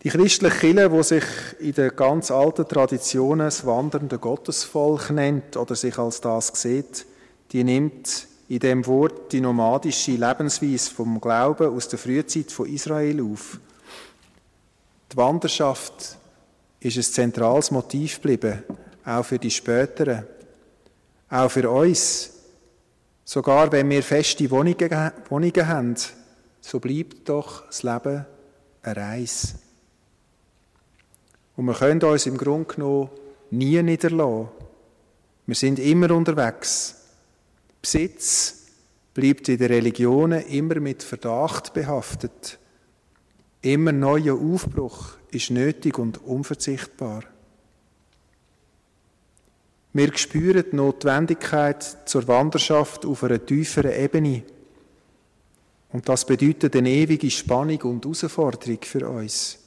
Die 0.06 0.12
christliche 0.12 0.56
Kirche, 0.58 0.88
die 0.88 1.02
sich 1.02 1.24
in 1.58 1.72
den 1.72 1.96
ganz 1.96 2.30
alten 2.30 2.68
Traditionen 2.68 3.48
das 3.48 3.66
wandernde 3.66 4.20
Gottesvolk 4.20 5.10
nennt 5.10 5.56
oder 5.56 5.74
sich 5.74 5.98
als 5.98 6.20
das 6.20 6.52
sieht, 6.54 7.04
die 7.50 7.64
nimmt 7.64 8.28
in 8.48 8.60
dem 8.60 8.86
Wort 8.86 9.32
die 9.32 9.40
nomadische 9.40 10.12
Lebensweise 10.12 10.92
vom 10.92 11.20
Glauben 11.20 11.74
aus 11.74 11.88
der 11.88 11.98
Frühzeit 11.98 12.52
von 12.52 12.68
Israel 12.68 13.20
auf. 13.20 13.58
Die 15.10 15.16
Wanderschaft 15.16 16.16
ist 16.78 16.96
ein 16.98 17.02
zentrales 17.02 17.72
Motiv 17.72 18.22
geblieben, 18.22 18.62
auch 19.04 19.24
für 19.24 19.40
die 19.40 19.50
späteren, 19.50 20.24
auch 21.30 21.50
für 21.50 21.68
uns. 21.68 22.30
Sogar 23.24 23.72
wenn 23.72 23.90
wir 23.90 24.04
feste 24.04 24.48
Wohnungen, 24.52 25.10
Wohnungen 25.30 25.66
haben, 25.66 25.96
so 26.60 26.78
bleibt 26.78 27.28
doch 27.28 27.66
das 27.66 27.82
Leben 27.82 28.24
eine 28.84 28.96
Reise. 28.96 29.65
Und 31.56 31.64
wir 31.64 31.74
können 31.74 32.02
uns 32.02 32.26
im 32.26 32.36
Grunde 32.36 32.74
genommen 32.74 33.10
nie 33.50 33.82
niederlassen. 33.82 34.48
Wir 35.46 35.54
sind 35.54 35.78
immer 35.78 36.10
unterwegs. 36.10 36.96
Besitz 37.80 38.66
bleibt 39.14 39.48
in 39.48 39.58
den 39.58 39.68
Religionen 39.68 40.46
immer 40.46 40.80
mit 40.80 41.02
Verdacht 41.02 41.72
behaftet. 41.72 42.58
Immer 43.62 43.92
neuer 43.92 44.34
Aufbruch 44.34 45.16
ist 45.30 45.50
nötig 45.50 45.98
und 45.98 46.22
unverzichtbar. 46.22 47.24
Wir 49.92 50.14
spüren 50.18 50.64
die 50.70 50.76
Notwendigkeit 50.76 51.82
zur 52.04 52.28
Wanderschaft 52.28 53.06
auf 53.06 53.24
einer 53.24 53.44
tieferen 53.44 53.92
Ebene. 53.92 54.42
Und 55.90 56.06
das 56.06 56.26
bedeutet 56.26 56.76
eine 56.76 56.90
ewige 56.90 57.30
Spannung 57.30 57.80
und 57.82 58.04
Herausforderung 58.04 58.78
für 58.82 59.08
uns. 59.08 59.58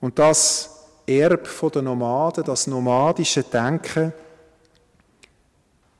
Und 0.00 0.18
das 0.18 0.70
Erb 1.06 1.48
der 1.72 1.82
Nomaden, 1.82 2.44
das 2.44 2.66
nomadische 2.66 3.42
Denken, 3.42 4.12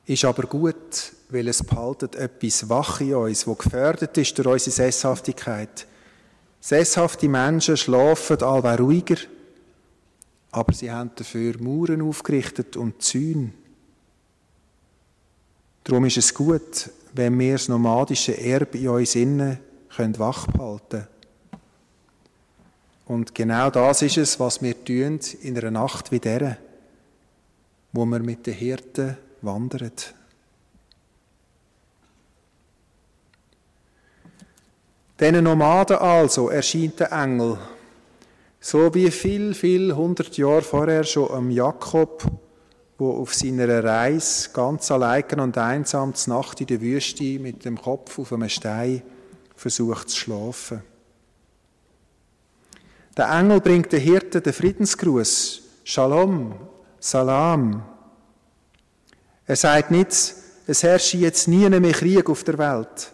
ist 0.06 0.24
aber 0.24 0.44
gut, 0.44 1.12
weil 1.28 1.48
es 1.48 1.62
behaltet 1.62 2.14
etwas 2.14 2.68
wach 2.68 3.00
in 3.00 3.14
uns, 3.14 3.46
wo 3.46 3.54
gefördert 3.54 4.16
ist 4.18 4.38
durch 4.38 4.46
unsere 4.46 4.70
Sesshaftigkeit. 4.70 5.86
Sesshafte 6.60 7.28
Menschen 7.28 7.76
schlafen 7.76 8.42
allweil 8.42 8.76
ruhiger, 8.76 9.16
aber 10.52 10.72
sie 10.72 10.90
haben 10.90 11.10
dafür 11.14 11.60
Mauern 11.60 12.02
aufgerichtet 12.02 12.76
und 12.76 13.02
Zäune. 13.02 13.52
Darum 15.84 16.04
ist 16.06 16.16
es 16.16 16.34
gut, 16.34 16.90
wenn 17.12 17.38
wir 17.38 17.52
das 17.52 17.68
nomadische 17.68 18.36
Erbe 18.36 18.78
in 18.78 18.88
uns 18.88 19.14
innen 19.14 19.58
wach 20.18 20.46
behalten 20.48 20.88
können. 20.88 21.15
Und 23.06 23.34
genau 23.34 23.70
das 23.70 24.02
ist 24.02 24.16
es, 24.16 24.40
was 24.40 24.60
wir 24.62 24.84
tun 24.84 25.20
in 25.42 25.56
einer 25.56 25.70
Nacht 25.70 26.10
wie 26.10 26.18
dieser, 26.18 26.58
wo 27.92 28.04
wir 28.04 28.18
mit 28.18 28.46
den 28.46 28.54
Hirten 28.54 29.16
wandern. 29.42 29.92
Diesen 35.18 35.44
Nomaden 35.44 35.96
also 35.96 36.50
erscheint 36.50 37.00
der 37.00 37.12
Engel, 37.12 37.56
so 38.60 38.92
wie 38.94 39.10
viel, 39.10 39.54
viel 39.54 39.94
hundert 39.94 40.36
Jahre 40.36 40.60
vorher 40.60 41.04
schon 41.04 41.30
am 41.30 41.50
Jakob, 41.50 42.24
wo 42.98 43.12
auf 43.12 43.34
seiner 43.34 43.84
Reise 43.84 44.50
ganz 44.52 44.90
allein 44.90 45.40
und 45.40 45.56
einsam 45.56 46.14
zur 46.14 46.34
Nacht 46.34 46.60
in 46.60 46.66
der 46.66 46.80
Wüste 46.80 47.38
mit 47.38 47.64
dem 47.64 47.80
Kopf 47.80 48.18
auf 48.18 48.32
einem 48.32 48.48
Stein 48.48 49.02
versucht 49.54 50.10
zu 50.10 50.16
schlafen. 50.16 50.82
Der 53.16 53.30
Engel 53.30 53.62
bringt 53.62 53.92
den 53.92 54.00
Hirten 54.00 54.42
den 54.42 54.52
Friedensgruß. 54.52 55.62
Shalom, 55.84 56.54
Salam. 57.00 57.82
Er 59.46 59.56
sagt 59.56 59.90
nicht, 59.90 60.34
es 60.66 60.82
herrsche 60.82 61.16
jetzt 61.16 61.48
nie 61.48 61.66
mehr 61.68 61.92
Krieg 61.92 62.28
auf 62.28 62.44
der 62.44 62.58
Welt, 62.58 63.12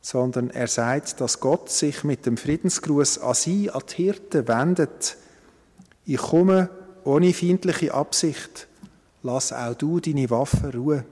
sondern 0.00 0.48
er 0.48 0.68
sagt, 0.68 1.20
dass 1.20 1.38
Gott 1.38 1.68
sich 1.68 2.02
mit 2.02 2.24
dem 2.24 2.38
Friedensgruß 2.38 3.18
an 3.18 3.34
sie, 3.34 3.70
an 3.70 3.82
die 3.90 4.04
Hirten 4.04 4.48
wendet. 4.48 5.18
Ich 6.06 6.16
komme 6.16 6.70
ohne 7.04 7.34
feindliche 7.34 7.92
Absicht. 7.92 8.68
Lass 9.22 9.52
auch 9.52 9.74
du 9.74 10.00
deine 10.00 10.30
Waffen 10.30 10.70
ruhen. 10.70 11.04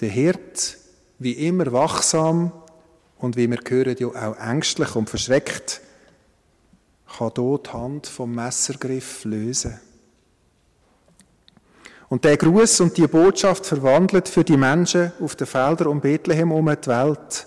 Der 0.00 0.10
Hirt, 0.10 0.76
wie 1.18 1.32
immer 1.32 1.72
wachsam 1.72 2.52
und 3.16 3.36
wie 3.36 3.48
wir 3.48 3.60
hören, 3.66 3.96
ja 3.98 4.08
auch 4.08 4.36
ängstlich 4.36 4.94
und 4.96 5.08
verschreckt, 5.08 5.80
kann 7.16 7.32
hier 7.36 7.58
die 7.58 7.70
Hand 7.70 8.06
vom 8.06 8.34
Messergriff 8.34 9.24
lösen. 9.24 9.80
Und 12.08 12.24
der 12.24 12.36
Gruß 12.36 12.80
und 12.80 12.96
die 12.96 13.06
Botschaft 13.06 13.66
verwandelt 13.66 14.28
für 14.28 14.44
die 14.44 14.56
Menschen 14.56 15.12
auf 15.20 15.36
den 15.36 15.46
Feldern 15.46 15.88
um 15.88 16.00
Bethlehem 16.00 16.52
um 16.52 16.66
die 16.66 16.86
Welt. 16.86 17.46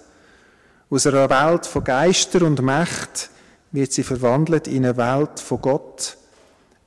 Aus 0.89 1.07
einer 1.07 1.30
Welt 1.30 1.66
von 1.66 1.84
Geister 1.84 2.43
und 2.43 2.62
Macht 2.62 3.30
wird 3.72 3.91
sie 3.91 4.03
verwandelt 4.03 4.68
in 4.68 4.86
eine 4.86 4.97
Welt 4.97 5.39
von 5.39 5.62
Gott. 5.62 6.18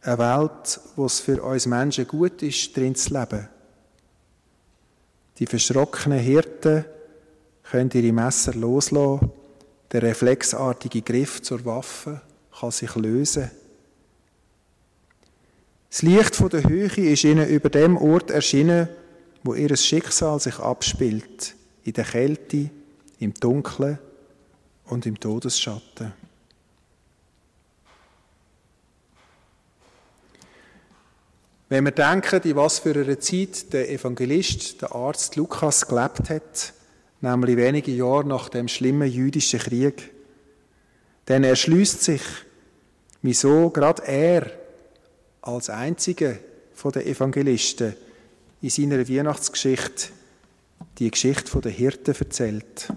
Eine 0.03 0.19
Welt, 0.19 0.81
wo 0.95 1.07
es 1.07 1.21
für 1.21 1.43
uns 1.43 1.67
Menschen 1.67 2.07
gut 2.07 2.43
ist, 2.43 2.77
drin 2.77 2.95
zu 2.95 3.15
leben. 3.15 3.49
Die 5.39 5.47
verschrockenen 5.47 6.21
Hirten 6.21 6.85
können 7.65 7.91
ihre 7.93 8.13
Messer 8.13 8.55
loslassen. 8.55 9.33
Der 9.91 10.03
reflexartige 10.03 11.03
Griff 11.03 11.43
zur 11.43 11.65
Waffe 11.65 12.21
kann 12.65 12.71
sich 12.71 12.95
lösen. 12.95 13.51
Das 15.91 16.03
Licht 16.03 16.35
von 16.35 16.49
der 16.49 16.65
Höhe 16.65 16.89
ist 16.89 17.25
ihnen 17.25 17.49
über 17.49 17.69
dem 17.69 17.97
Ort 17.97 18.31
erschienen, 18.31 18.89
wo 19.43 19.55
ihr 19.55 19.77
Schicksal 19.77 20.41
sich 20.41 20.59
abspielt, 20.59 21.55
in 21.85 21.93
der 21.93 22.05
Kälte, 22.05 22.71
im 23.21 23.35
Dunkeln 23.35 23.99
und 24.87 25.07
im 25.07 25.21
Todesschatten. 25.21 26.13
Wenn 31.69 31.85
wir 31.85 31.93
denken, 31.93 32.41
in 32.43 32.57
was 32.57 32.79
für 32.79 32.95
einer 32.95 33.19
Zeit 33.21 33.73
der 33.73 33.91
Evangelist, 33.91 34.83
der 34.83 34.95
Arzt 34.95 35.37
Lukas 35.37 35.87
gelebt 35.87 36.31
hat, 36.31 36.73
nämlich 37.21 37.57
wenige 37.57 37.93
Jahre 37.93 38.27
nach 38.27 38.49
dem 38.49 38.69
schlimmen 38.69 39.11
jüdischen 39.11 39.61
Krieg, 39.61 40.11
dann 41.27 41.45
erschließt 41.45 42.03
sich, 42.03 42.23
wieso 43.25 43.71
gerade 43.71 44.03
er 44.07 44.51
als 45.41 45.71
einziger 45.71 46.37
von 46.75 46.93
den 46.93 47.07
Evangelisten 47.07 47.97
in 48.61 48.69
seiner 48.69 49.09
Weihnachtsgeschichte 49.09 50.11
die 50.99 51.11
Geschichte 51.11 51.59
der 51.59 51.73
Hirten 51.73 52.15
erzählt. 52.15 52.93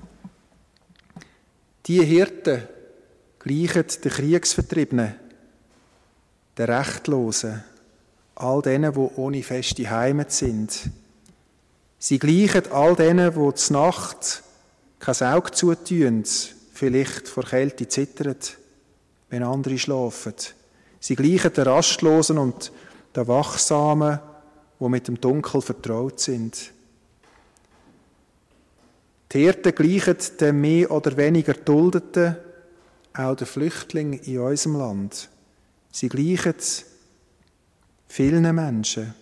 Die 1.86 2.04
Hirten 2.04 2.68
gleichen 3.40 3.86
den 4.04 4.12
Kriegsvertriebenen, 4.12 5.16
den 6.58 6.66
Rechtlosen, 6.70 7.64
all 8.36 8.62
denen, 8.62 8.92
die 8.92 9.00
ohne 9.00 9.44
feste 9.44 9.90
Heimat 9.90 10.34
sind. 10.34 10.90
Sie 12.00 12.20
gleichen 12.20 12.70
all 12.74 12.98
denen, 12.98 13.32
die 13.34 13.56
zur 13.56 13.78
Nacht 13.78 14.44
kein 15.00 15.22
Auge 15.22 15.52
zutun, 15.52 16.26
vielleicht 16.74 17.30
vor 17.30 17.46
Kälte 17.46 17.88
zittern, 17.88 18.36
wenn 19.30 19.44
andere 19.44 19.78
schlafen. 19.78 20.34
Sie 21.00 21.16
gleichen 21.16 21.54
den 21.54 21.68
Rastlosen 21.68 22.38
und 22.38 22.72
den 23.16 23.28
Wachsamen, 23.28 24.20
die 24.80 24.90
mit 24.90 25.08
dem 25.08 25.20
Dunkel 25.20 25.62
vertraut 25.62 26.20
sind. 26.20 26.72
Die 29.32 29.40
Hirten 29.40 29.76
gleichen 29.76 30.18
den 30.40 30.62
mehr 30.62 30.90
oder 30.90 31.18
weniger 31.18 31.54
Duldeten, 31.54 32.38
auch 33.14 33.36
den 33.36 33.48
Flüchtlingen 33.48 34.20
in 34.20 34.40
unserem 34.40 34.78
Land. 34.78 35.30
Sie 35.92 36.08
gleichen 36.10 36.56
vielen 38.08 38.56
Menschen. 38.56 39.14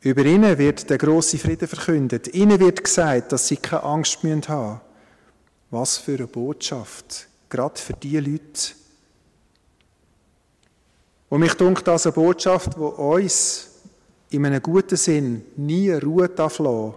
Über 0.00 0.24
ihnen 0.24 0.58
wird 0.58 0.90
der 0.90 0.98
große 0.98 1.38
Frieden 1.38 1.68
verkündet. 1.68 2.34
Ihnen 2.34 2.58
wird 2.58 2.82
gesagt, 2.82 3.30
dass 3.30 3.46
sie 3.46 3.56
keine 3.56 3.84
Angst 3.84 4.24
haben 4.24 4.40
müssen. 4.40 4.80
Was 5.70 5.98
für 5.98 6.14
eine 6.14 6.26
Botschaft, 6.26 7.28
gerade 7.52 7.78
für 7.78 7.92
die 7.92 8.18
Leute. 8.18 8.72
Und 11.28 11.40
mich 11.40 11.54
dunkt 11.54 11.86
das 11.86 12.06
eine 12.06 12.14
Botschaft, 12.14 12.74
die 12.76 12.80
uns 12.80 13.68
in 14.30 14.46
einem 14.46 14.62
guten 14.62 14.96
Sinn 14.96 15.44
nie 15.56 15.90
Ruhe 15.90 16.28
darf 16.28 16.58
lassen. 16.58 16.94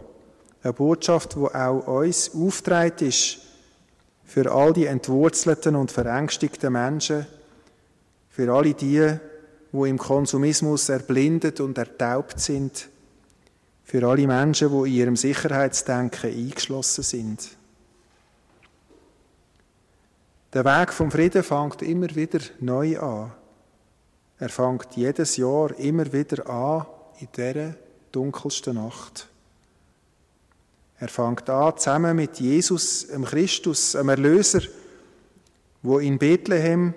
Eine 0.64 0.74
Botschaft, 0.74 1.36
die 1.36 1.40
auch 1.40 1.88
uns 1.88 2.34
aufgetragen 2.34 3.08
ist 3.08 3.40
für 4.24 4.52
all 4.52 4.74
die 4.74 4.88
entwurzelten 4.88 5.76
und 5.76 5.92
verängstigten 5.92 6.74
Menschen, 6.74 7.28
für 8.30 8.52
alle 8.52 8.74
die, 8.74 9.14
die 9.72 9.90
im 9.90 9.98
Konsumismus 9.98 10.90
erblindet 10.90 11.60
und 11.60 11.78
ertaubt 11.78 12.40
sind, 12.40 12.90
für 13.84 14.08
alle 14.08 14.26
Menschen, 14.26 14.70
die 14.70 14.90
in 14.90 14.96
ihrem 14.96 15.16
Sicherheitsdenken 15.16 16.32
eingeschlossen 16.32 17.04
sind. 17.04 17.56
Der 20.56 20.64
Weg 20.64 20.94
vom 20.94 21.12
Frieden 21.12 21.44
fängt 21.44 21.82
immer 21.82 22.16
wieder 22.16 22.40
neu 22.62 22.98
an. 22.98 23.34
Er 24.40 24.48
fängt 24.48 24.96
jedes 24.96 25.36
Jahr 25.36 25.78
immer 25.78 26.14
wieder 26.14 26.50
an 26.50 26.86
in 27.20 27.28
dieser 27.36 27.76
dunkelsten 28.10 28.76
Nacht. 28.76 29.28
Er 30.98 31.10
fängt 31.10 31.50
an 31.50 31.78
zusammen 31.78 32.16
mit 32.16 32.40
Jesus, 32.40 33.06
dem 33.08 33.26
Christus, 33.26 33.92
dem 33.92 34.08
Erlöser, 34.08 34.62
wo 35.82 36.00
in 36.00 36.18
Bethlehem 36.18 36.94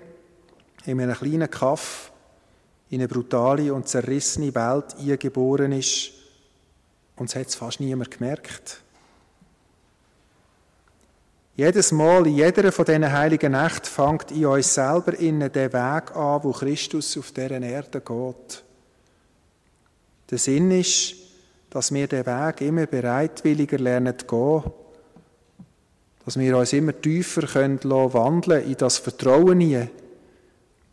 in 0.85 1.01
einem 1.01 1.17
kleinen 1.17 1.51
Kaff 1.51 2.13
in 2.91 3.01
eine 3.01 3.09
brutale 3.09 3.75
und 3.75 3.89
zerrissene 3.89 4.55
Welt 4.55 4.95
eingeboren 5.01 5.73
ist 5.73 6.13
und 7.17 7.29
es 7.29 7.35
hat 7.35 7.53
fast 7.53 7.81
niemand 7.81 8.13
gemerkt. 8.13 8.85
Jedes 11.59 11.91
Mal, 11.91 12.25
in 12.29 12.37
jeder 12.37 12.71
von 12.71 12.85
diesen 12.85 13.11
heiligen 13.11 13.51
Nächten, 13.51 13.87
fängt 13.87 14.31
in 14.31 14.47
uns 14.47 14.73
selber 14.73 15.19
innen 15.19 15.51
der 15.51 15.73
Weg 15.73 16.15
an, 16.15 16.45
wo 16.45 16.53
Christus 16.53 17.19
auf 17.19 17.33
dieser 17.33 17.61
Erde 17.61 18.01
geht. 18.01 18.65
Der 20.31 20.39
Sinn 20.39 20.71
ist, 20.71 21.17
dass 21.69 21.93
wir 21.93 22.07
den 22.07 22.25
Weg 22.25 22.61
immer 22.61 22.87
bereitwilliger 22.87 23.79
lernen 23.79 24.17
zu 24.17 24.27
gehen, 24.27 24.73
dass 26.25 26.39
wir 26.39 26.57
uns 26.57 26.73
immer 26.75 26.93
tiefer 27.01 27.45
können 27.49 27.83
wandeln 27.83 28.65
in 28.65 28.77
das 28.77 28.99
Vertrauen 28.99 29.59
hinein, 29.59 29.91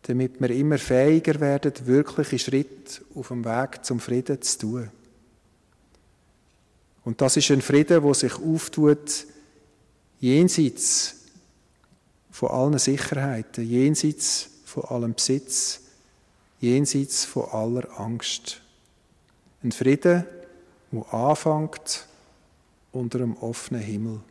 damit 0.01 0.41
wir 0.41 0.49
immer 0.49 0.79
fähiger 0.79 1.39
werden, 1.41 1.73
wirkliche 1.83 2.39
Schritte 2.39 3.03
auf 3.13 3.27
dem 3.27 3.45
Weg 3.45 3.85
zum 3.85 3.99
Frieden 3.99 4.41
zu 4.41 4.57
tun. 4.57 4.89
Und 7.03 7.21
das 7.21 7.37
ist 7.37 7.51
ein 7.51 7.61
Frieden, 7.61 8.01
wo 8.01 8.15
sich 8.15 8.33
auftut, 8.33 9.27
jenseits 10.19 11.15
von 12.31 12.49
allen 12.49 12.79
Sicherheiten, 12.79 13.67
jenseits 13.67 14.49
von 14.65 14.83
allem 14.85 15.13
Besitz, 15.13 15.81
jenseits 16.59 17.25
von 17.25 17.45
aller 17.45 17.99
Angst. 17.99 18.61
Ein 19.63 19.71
Frieden, 19.71 20.25
wo 20.91 21.01
anfängt 21.03 22.07
unter 22.91 23.19
einem 23.19 23.37
offenen 23.37 23.81
Himmel. 23.81 24.21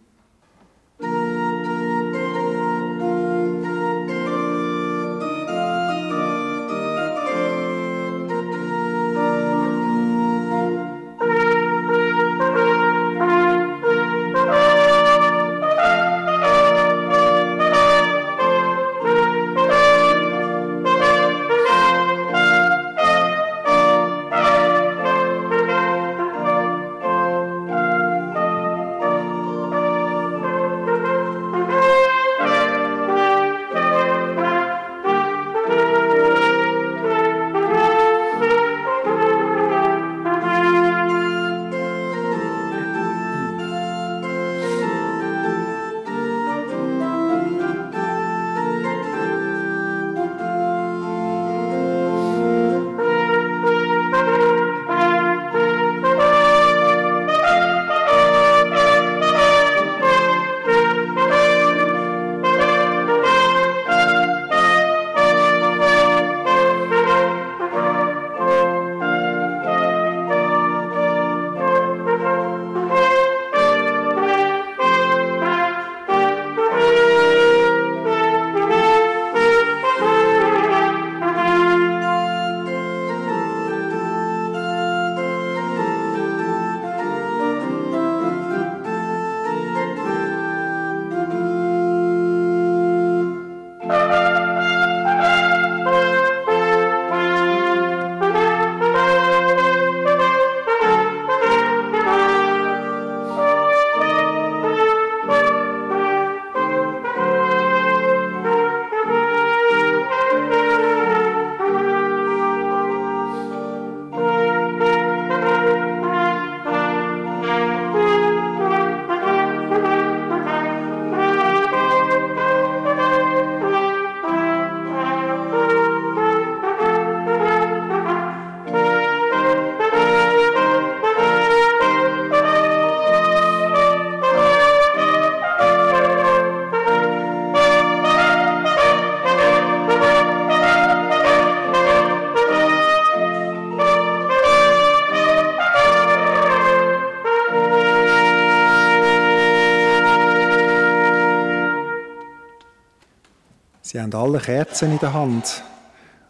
Haben 154.14 154.32
alle 154.32 154.38
Kerzen 154.38 154.92
in 154.92 154.98
der 155.00 155.12
Hand. 155.12 155.64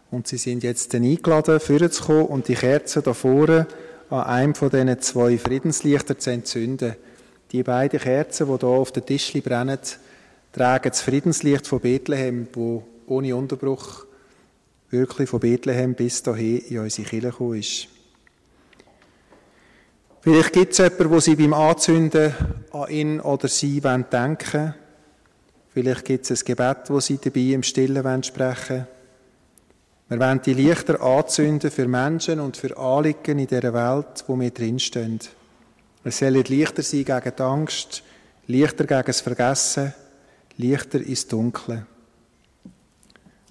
Und 0.09 0.27
sie 0.27 0.37
sind 0.37 0.63
jetzt 0.63 0.95
eingeladen, 0.95 1.59
vorzukommen 1.59 2.25
und 2.25 2.47
die 2.47 2.55
Kerzen 2.55 3.03
da 3.03 3.13
vorne 3.13 3.67
an 4.09 4.23
einem 4.23 4.55
von 4.55 4.71
diesen 4.71 4.99
zwei 5.01 5.37
Friedenslichter 5.37 6.17
zu 6.17 6.31
entzünden. 6.31 6.95
Die 7.51 7.61
beiden 7.61 7.99
Kerzen, 7.99 8.47
die 8.47 8.57
hier 8.57 8.67
auf 8.67 8.91
den 8.91 9.05
Tischli 9.05 9.41
brennen, 9.41 9.77
tragen 10.51 10.89
das 10.89 11.01
Friedenslicht 11.01 11.67
von 11.67 11.79
Bethlehem, 11.79 12.47
wo 12.53 12.83
ohne 13.05 13.35
Unterbruch 13.35 14.07
wirklich 14.89 15.29
von 15.29 15.41
Bethlehem 15.41 15.93
bis 15.93 16.23
dahin 16.23 16.57
in 16.57 16.79
unsere 16.79 17.07
Kirche 17.07 17.29
gekommen 17.29 17.59
ist. 17.59 17.87
Vielleicht 20.21 20.53
gibt 20.53 20.71
es 20.71 20.79
jemanden, 20.79 21.11
wo 21.11 21.19
Sie 21.19 21.35
beim 21.35 21.53
Anzünden 21.53 22.33
an 22.71 22.89
ihn 22.89 23.19
oder 23.19 23.47
sie 23.47 23.79
denken 23.79 24.53
wollen. 24.53 24.73
Vielleicht 25.75 26.05
gibt 26.05 26.31
es 26.31 26.41
ein 26.41 26.45
Gebet, 26.45 26.77
wo 26.87 27.01
Sie 27.01 27.17
dabei 27.17 27.51
im 27.53 27.61
Stillen 27.61 28.23
sprechen 28.23 28.69
wollen. 28.69 28.87
Wir 30.07 30.19
wollen 30.19 30.41
die 30.41 30.53
Lichter 30.53 31.01
anzünden 31.01 31.69
für 31.69 31.85
Menschen 31.85 32.39
und 32.39 32.55
für 32.55 32.77
Anliegen 32.77 33.39
in 33.39 33.47
dieser 33.47 33.73
Welt, 33.73 34.23
wo 34.25 34.39
wir 34.39 34.51
drinstehen. 34.51 35.19
Es 36.05 36.19
sollen 36.19 36.45
Lichter 36.45 36.81
sein 36.81 37.03
gegen 37.03 37.33
die 37.37 37.43
Angst, 37.43 38.03
Lichter 38.47 38.85
gegen 38.85 39.03
das 39.05 39.19
Vergessen, 39.19 39.93
Lichter 40.55 41.01
ins 41.01 41.27
Dunkle. 41.27 41.85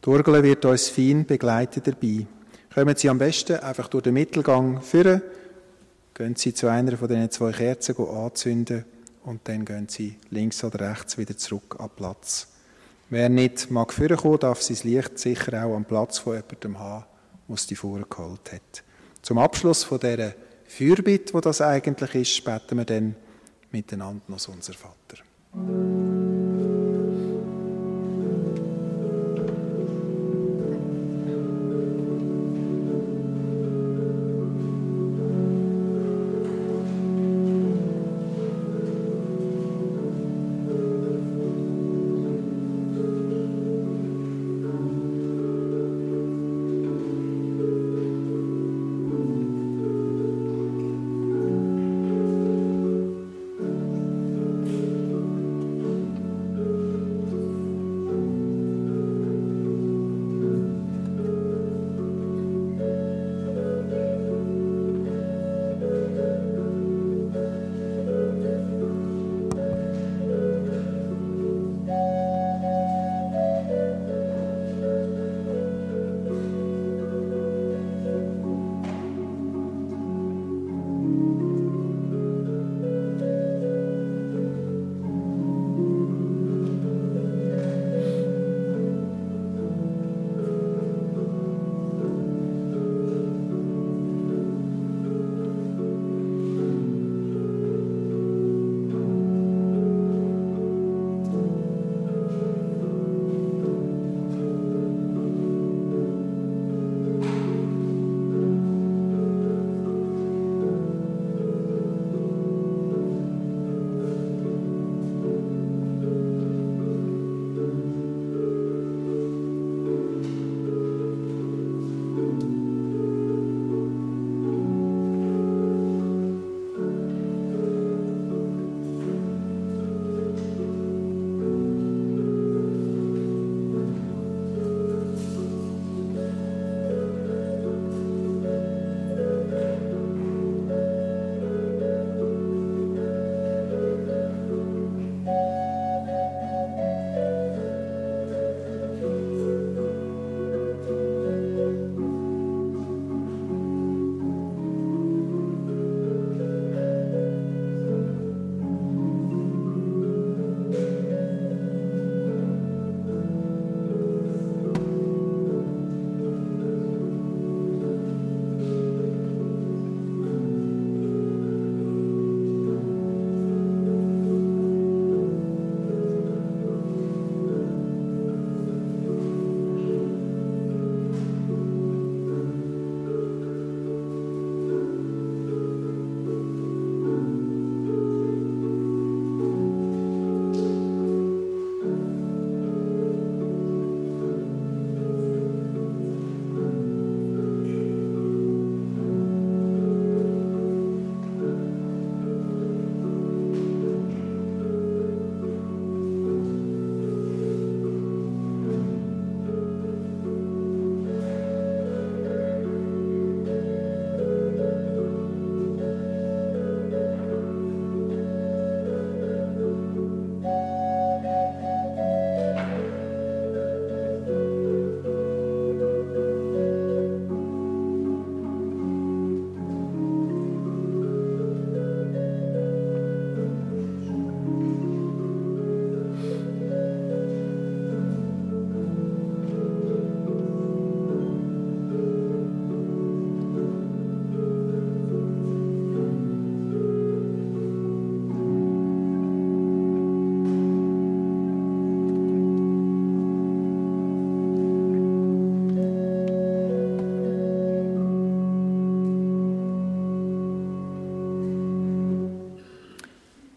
Die 0.02 0.10
wird 0.10 0.64
uns 0.64 0.88
fein 0.88 1.26
begleiten 1.26 1.82
dabei. 1.84 2.26
Kommen 2.72 2.96
Sie 2.96 3.10
am 3.10 3.18
besten 3.18 3.58
einfach 3.58 3.88
durch 3.88 4.04
den 4.04 4.14
Mittelgang 4.14 4.80
führen, 4.80 5.20
gehen 6.14 6.36
Sie 6.36 6.54
zu 6.54 6.68
einer 6.68 6.96
von 6.96 7.08
diesen 7.08 7.30
zwei 7.30 7.52
Kerzen 7.52 7.94
anzünden 7.98 8.86
und 9.24 9.48
dann 9.48 9.64
gehen 9.64 9.88
Sie 9.88 10.16
links 10.30 10.62
oder 10.64 10.90
rechts 10.90 11.18
wieder 11.18 11.36
zurück 11.36 11.76
an 11.78 11.90
Platz. 11.94 12.48
Wer 13.10 13.28
nicht 13.28 13.70
mag 13.70 13.92
vorkommen, 13.92 14.38
darf 14.38 14.62
sein 14.62 14.78
Licht 14.84 15.18
sicher 15.18 15.64
auch 15.64 15.76
am 15.76 15.84
Platz 15.84 16.18
von 16.18 16.34
jemandem 16.36 16.78
haben, 16.78 17.04
der 17.48 17.54
es 17.54 17.66
die 17.66 17.76
vorgeholt 17.76 18.52
hat. 18.52 18.84
Zum 19.22 19.38
Abschluss 19.38 19.84
von 19.84 20.00
dieser 20.00 20.34
Fürbitte, 20.66 21.34
wo 21.34 21.40
das 21.40 21.60
eigentlich 21.60 22.14
ist, 22.14 22.44
beten 22.44 22.78
wir 22.78 22.84
dann 22.84 23.16
miteinander 23.70 24.22
noch 24.28 24.48
unser 24.48 24.74
Vater. 24.74 26.23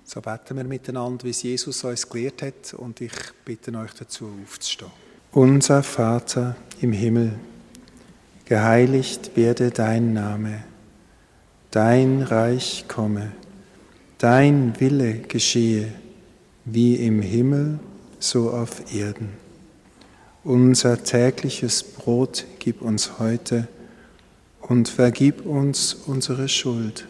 So 0.09 0.21
beten 0.21 0.55
wir 0.55 0.63
miteinander, 0.63 1.25
wie 1.25 1.31
es 1.31 1.43
Jesus 1.43 1.83
uns 1.83 2.07
gelehrt 2.07 2.41
hat, 2.41 2.73
und 2.75 3.01
ich 3.01 3.11
bitte 3.43 3.77
euch 3.77 3.91
dazu 3.91 4.29
aufzustehen. 4.41 4.89
Unser 5.33 5.83
Vater 5.83 6.55
im 6.79 6.93
Himmel, 6.93 7.33
geheiligt 8.45 9.35
werde 9.35 9.69
dein 9.69 10.13
Name, 10.13 10.63
dein 11.71 12.21
Reich 12.21 12.85
komme, 12.87 13.33
dein 14.17 14.79
Wille 14.79 15.15
geschehe, 15.15 15.91
wie 16.63 16.95
im 16.95 17.21
Himmel, 17.21 17.77
so 18.17 18.51
auf 18.51 18.93
Erden. 18.95 19.33
Unser 20.45 21.03
tägliches 21.03 21.83
Brot 21.83 22.45
gib 22.59 22.81
uns 22.81 23.19
heute 23.19 23.67
und 24.61 24.87
vergib 24.87 25.45
uns 25.45 25.93
unsere 25.93 26.47
Schuld 26.47 27.09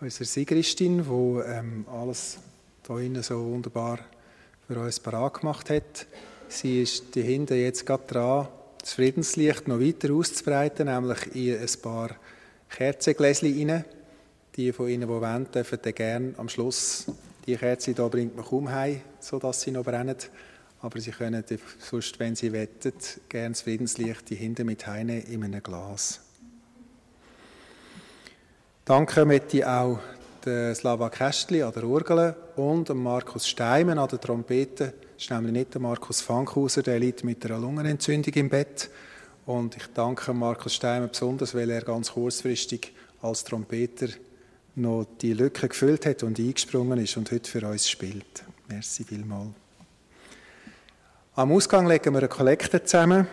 unsere 0.00 0.24
Sigristin, 0.24 1.04
die 1.04 1.40
ähm, 1.50 1.84
alles 1.90 2.38
hier 2.88 3.22
so 3.22 3.44
wunderbar 3.44 3.98
für 4.66 4.80
uns 4.80 4.98
parat 4.98 5.34
gemacht 5.34 5.70
hat. 5.70 6.06
Sie 6.48 6.82
ist 6.82 7.14
hier 7.14 7.24
hinten 7.24 7.58
jetzt 7.58 7.86
gerade 7.86 8.06
dran, 8.06 8.48
das 8.80 8.94
Friedenslicht 8.94 9.68
noch 9.68 9.78
weiter 9.78 10.12
auszubreiten, 10.12 10.86
nämlich 10.86 11.34
in 11.34 11.58
ein 11.60 11.82
paar 11.82 12.10
Kerzengläschen 12.68 13.70
rein. 13.70 13.84
Die 14.56 14.72
von 14.72 14.88
Ihnen, 14.88 15.02
die 15.02 15.08
wollen, 15.08 15.50
dürfen 15.52 15.78
dann 15.80 15.94
gerne 15.94 16.34
am 16.36 16.48
Schluss, 16.48 17.06
die 17.46 17.56
Kerze 17.56 17.92
hier 17.94 18.08
bringt 18.08 18.34
man 18.34 18.44
kaum 18.44 18.70
heim, 18.70 19.00
sodass 19.20 19.60
sie 19.60 19.70
noch 19.70 19.84
brennen. 19.84 20.16
Aber 20.82 20.98
Sie 20.98 21.10
können 21.10 21.44
sonst, 21.78 22.18
wenn 22.18 22.34
Sie 22.34 22.52
wettet, 22.52 23.20
gerne 23.28 23.50
das 23.50 23.62
Friedenslicht 23.62 24.28
hier 24.28 24.38
hinten 24.38 24.66
mit 24.66 24.86
heine 24.86 25.20
in 25.20 25.44
einem 25.44 25.62
Glas. 25.62 26.20
Danke 28.90 29.24
möchte 29.24 29.58
ich 29.58 29.64
auch 29.64 30.00
Slava 30.42 31.10
Kästli 31.10 31.62
an 31.62 31.72
der 31.72 31.84
Urgel 31.84 32.34
und 32.56 32.92
Markus 32.92 33.46
Steimen 33.46 34.00
an 34.00 34.08
der 34.08 34.20
Trompete. 34.20 34.94
Das 35.14 35.22
ist 35.22 35.30
nämlich 35.30 35.52
nicht 35.52 35.74
der 35.74 35.80
Markus 35.80 36.20
Fankhauser, 36.20 36.82
der 36.82 36.98
liegt 36.98 37.22
mit 37.22 37.46
einer 37.46 37.60
Lungenentzündung 37.60 38.34
im 38.34 38.48
Bett. 38.48 38.90
Und 39.46 39.76
ich 39.76 39.84
danke 39.94 40.34
Markus 40.34 40.74
Steimen 40.74 41.08
besonders, 41.08 41.54
weil 41.54 41.70
er 41.70 41.82
ganz 41.82 42.10
kurzfristig 42.10 42.92
als 43.22 43.44
Trompeter 43.44 44.08
noch 44.74 45.06
die 45.20 45.34
Lücke 45.34 45.68
gefüllt 45.68 46.04
hat 46.04 46.24
und 46.24 46.40
eingesprungen 46.40 46.98
ist 46.98 47.16
und 47.16 47.30
heute 47.30 47.48
für 47.48 47.64
uns 47.64 47.88
spielt. 47.88 48.42
Merci 48.66 49.04
vielmals. 49.04 49.50
Am 51.36 51.52
Ausgang 51.52 51.86
legen 51.86 52.12
wir 52.12 52.18
eine 52.18 52.28
Kollekte 52.28 52.82
zusammen 52.82 53.28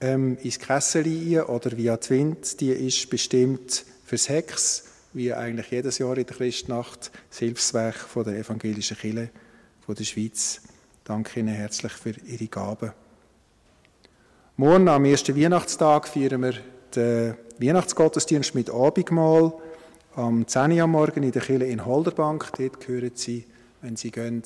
ähm, 0.00 0.38
ins 0.42 0.58
Kessel 0.58 1.42
oder 1.42 1.76
via 1.76 1.98
Twint. 1.98 2.58
Die 2.62 2.70
ist 2.70 3.10
bestimmt 3.10 3.84
fürs 4.08 4.30
Hex, 4.30 4.84
wie 5.12 5.34
eigentlich 5.34 5.70
jedes 5.70 5.98
Jahr 5.98 6.16
in 6.16 6.24
der 6.24 6.34
Christnacht, 6.34 7.10
das 7.28 7.38
Hilfswerk 7.40 7.94
von 7.94 8.24
der 8.24 8.38
evangelischen 8.38 8.96
Kirche 8.96 9.28
von 9.84 9.94
der 9.94 10.04
Schweiz. 10.04 10.62
Danke 11.04 11.40
Ihnen 11.40 11.54
herzlich 11.54 11.92
für 11.92 12.14
Ihre 12.26 12.46
Gaben. 12.46 12.92
Morgen 14.56 14.88
am 14.88 15.04
ersten 15.04 15.36
Weihnachtstag 15.36 16.08
feiern 16.08 16.42
wir 16.42 16.54
den 16.96 17.34
Weihnachtsgottesdienst 17.58 18.54
mit 18.54 18.70
Abendmahl. 18.70 19.52
Am 20.16 20.46
10 20.46 20.72
Uhr 20.72 20.86
Morgen 20.86 21.22
in 21.22 21.32
der 21.32 21.42
Kirche 21.42 21.66
in 21.66 21.84
Holderbank. 21.84 22.50
Dort 22.56 22.88
hören 22.88 23.12
Sie, 23.14 23.44
wenn 23.82 23.96
Sie 23.96 24.10
gehen, 24.10 24.42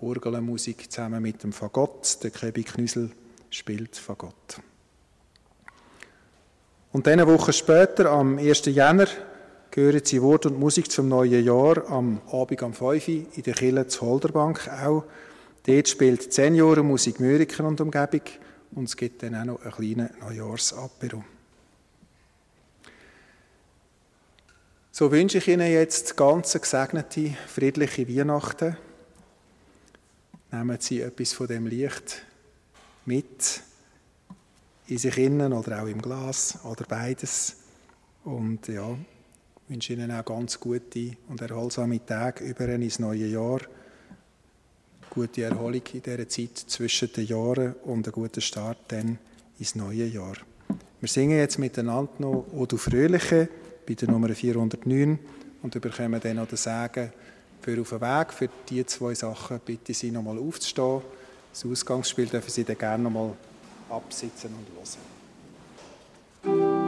Orgelmusik 0.00 0.90
zusammen 0.90 1.22
mit 1.22 1.42
dem 1.42 1.52
Fagott. 1.52 2.22
Der 2.22 2.30
Kebi 2.30 2.64
Knüsel 2.64 3.10
spielt 3.50 3.96
Fagott. 3.96 4.62
Und 6.94 7.08
eine 7.08 7.26
Woche 7.26 7.52
später, 7.52 8.08
am 8.12 8.38
1. 8.38 8.66
Jänner, 8.66 9.08
gehören 9.72 10.02
sie 10.04 10.22
Wort 10.22 10.46
und 10.46 10.60
Musik 10.60 10.88
zum 10.92 11.08
neuen 11.08 11.44
Jahr, 11.44 11.90
am 11.90 12.20
Abend 12.30 12.62
am 12.62 12.72
5 12.72 13.08
Uhr 13.08 13.26
in 13.34 13.42
der 13.44 13.54
Kille 13.54 13.88
zur 13.88 14.06
Holderbank 14.06 14.68
auch. 14.68 15.02
Dort 15.66 15.88
spielt 15.88 16.32
Seniorenmusik 16.32 17.18
Mürika 17.18 17.64
und 17.64 17.80
Umgebung 17.80 18.20
und 18.76 18.84
es 18.84 18.96
gibt 18.96 19.24
dann 19.24 19.34
auch 19.34 19.44
noch 19.44 19.62
einen 19.64 19.72
kleinen 19.72 20.10
Neujahrsapero. 20.20 21.24
So 24.92 25.10
wünsche 25.10 25.38
ich 25.38 25.48
Ihnen 25.48 25.72
jetzt 25.72 26.16
ganz 26.16 26.52
gesegnete, 26.52 27.34
friedliche 27.48 28.08
Weihnachten. 28.08 28.76
Nehmen 30.52 30.76
Sie 30.78 31.00
etwas 31.00 31.32
von 31.32 31.48
dem 31.48 31.66
Licht 31.66 32.22
mit 33.04 33.64
in 34.86 34.98
sich 34.98 35.16
innen 35.18 35.52
oder 35.52 35.82
auch 35.82 35.86
im 35.86 36.00
Glas 36.00 36.58
oder 36.64 36.84
beides. 36.84 37.56
Und 38.24 38.68
ja, 38.68 38.92
ich 38.92 39.70
wünsche 39.70 39.92
Ihnen 39.94 40.10
auch 40.10 40.24
ganz 40.24 40.60
gute 40.60 41.16
und 41.28 41.40
erholsame 41.40 42.04
Tage 42.04 42.44
über 42.44 42.68
ins 42.68 42.98
neue 42.98 43.26
Jahr. 43.26 43.60
Gute 45.10 45.44
Erholung 45.44 45.82
in 45.92 46.02
dieser 46.02 46.28
Zeit 46.28 46.56
zwischen 46.56 47.12
den 47.12 47.26
Jahren 47.26 47.74
und 47.84 48.06
einen 48.06 48.12
guten 48.12 48.40
Start 48.40 48.78
dann 48.88 49.18
ins 49.58 49.74
neue 49.74 50.06
Jahr. 50.06 50.36
Wir 51.00 51.08
singen 51.08 51.38
jetzt 51.38 51.58
miteinander 51.58 52.12
noch 52.18 52.46
«O 52.52 52.66
du 52.66 52.76
Fröhliche» 52.76 53.48
bei 53.86 53.94
der 53.94 54.10
Nummer 54.10 54.30
409 54.30 55.18
und 55.62 55.80
bekommen 55.80 56.20
dann 56.20 56.36
noch 56.36 56.48
den 56.48 56.56
Segen 56.56 57.12
für 57.60 57.80
auf 57.80 57.90
den 57.90 58.00
Weg. 58.00 58.32
Für 58.32 58.48
diese 58.68 58.86
zwei 58.86 59.14
Sachen 59.14 59.60
bitte 59.64 59.94
Sie 59.94 60.10
nochmal 60.10 60.38
aufzustehen. 60.38 61.02
Das 61.52 61.64
Ausgangsspiel 61.64 62.26
dürfen 62.26 62.50
Sie 62.50 62.64
dann 62.64 62.78
gerne 62.78 63.04
nochmal 63.04 63.34
absitzen 63.90 64.54
und 64.54 64.66
hören. 66.44 66.83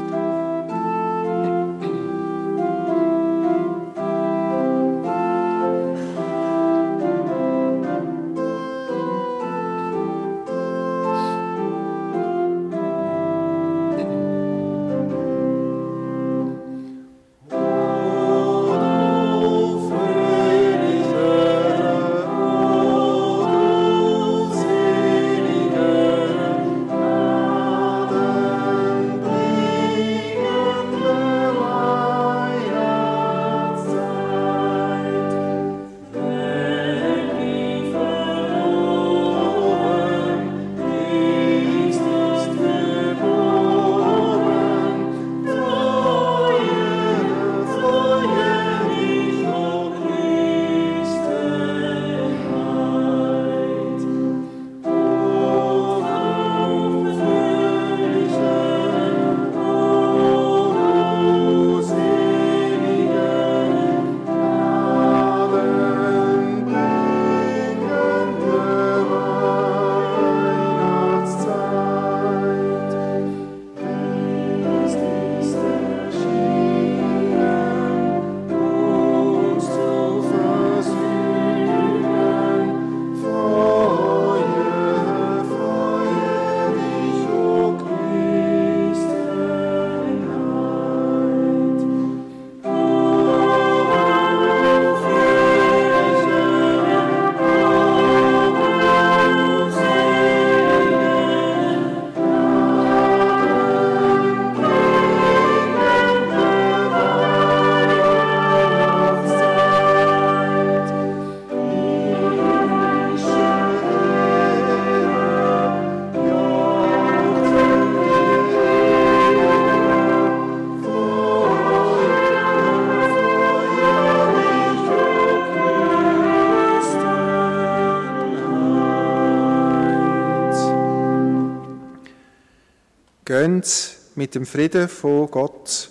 Mit 134.15 134.35
dem 134.35 134.47
Frieden 134.47 134.89
von 134.89 135.31
Gott 135.31 135.91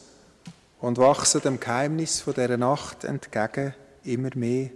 und 0.81 0.97
wachsen 0.97 1.41
dem 1.41 1.59
Geheimnis 1.59 2.21
von 2.21 2.33
dieser 2.33 2.57
Nacht 2.57 3.03
entgegen 3.03 3.73
immer 4.03 4.29
mehr. 4.35 4.69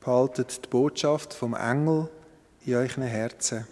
Behaltet 0.00 0.64
die 0.64 0.68
Botschaft 0.68 1.34
vom 1.34 1.54
Engel 1.54 2.08
in 2.64 2.74
euren 2.74 3.02
Herzen. 3.02 3.66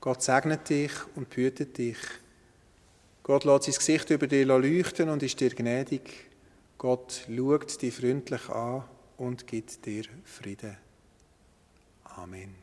Gott 0.00 0.22
segnet 0.22 0.68
dich 0.68 0.92
und 1.14 1.28
behütet 1.28 1.76
dich. 1.76 1.98
Gott 3.22 3.44
lässt 3.44 3.64
sein 3.64 3.74
Gesicht 3.74 4.10
über 4.10 4.26
dir 4.26 4.46
leuchten 4.46 5.08
und 5.08 5.22
ist 5.22 5.38
dir 5.40 5.50
gnädig. 5.50 6.30
Gott 6.78 7.26
schaut 7.28 7.82
dich 7.82 7.94
freundlich 7.94 8.48
an 8.48 8.84
und 9.18 9.46
gibt 9.46 9.84
dir 9.84 10.04
Frieden. 10.24 10.76
Amen. 12.04 12.54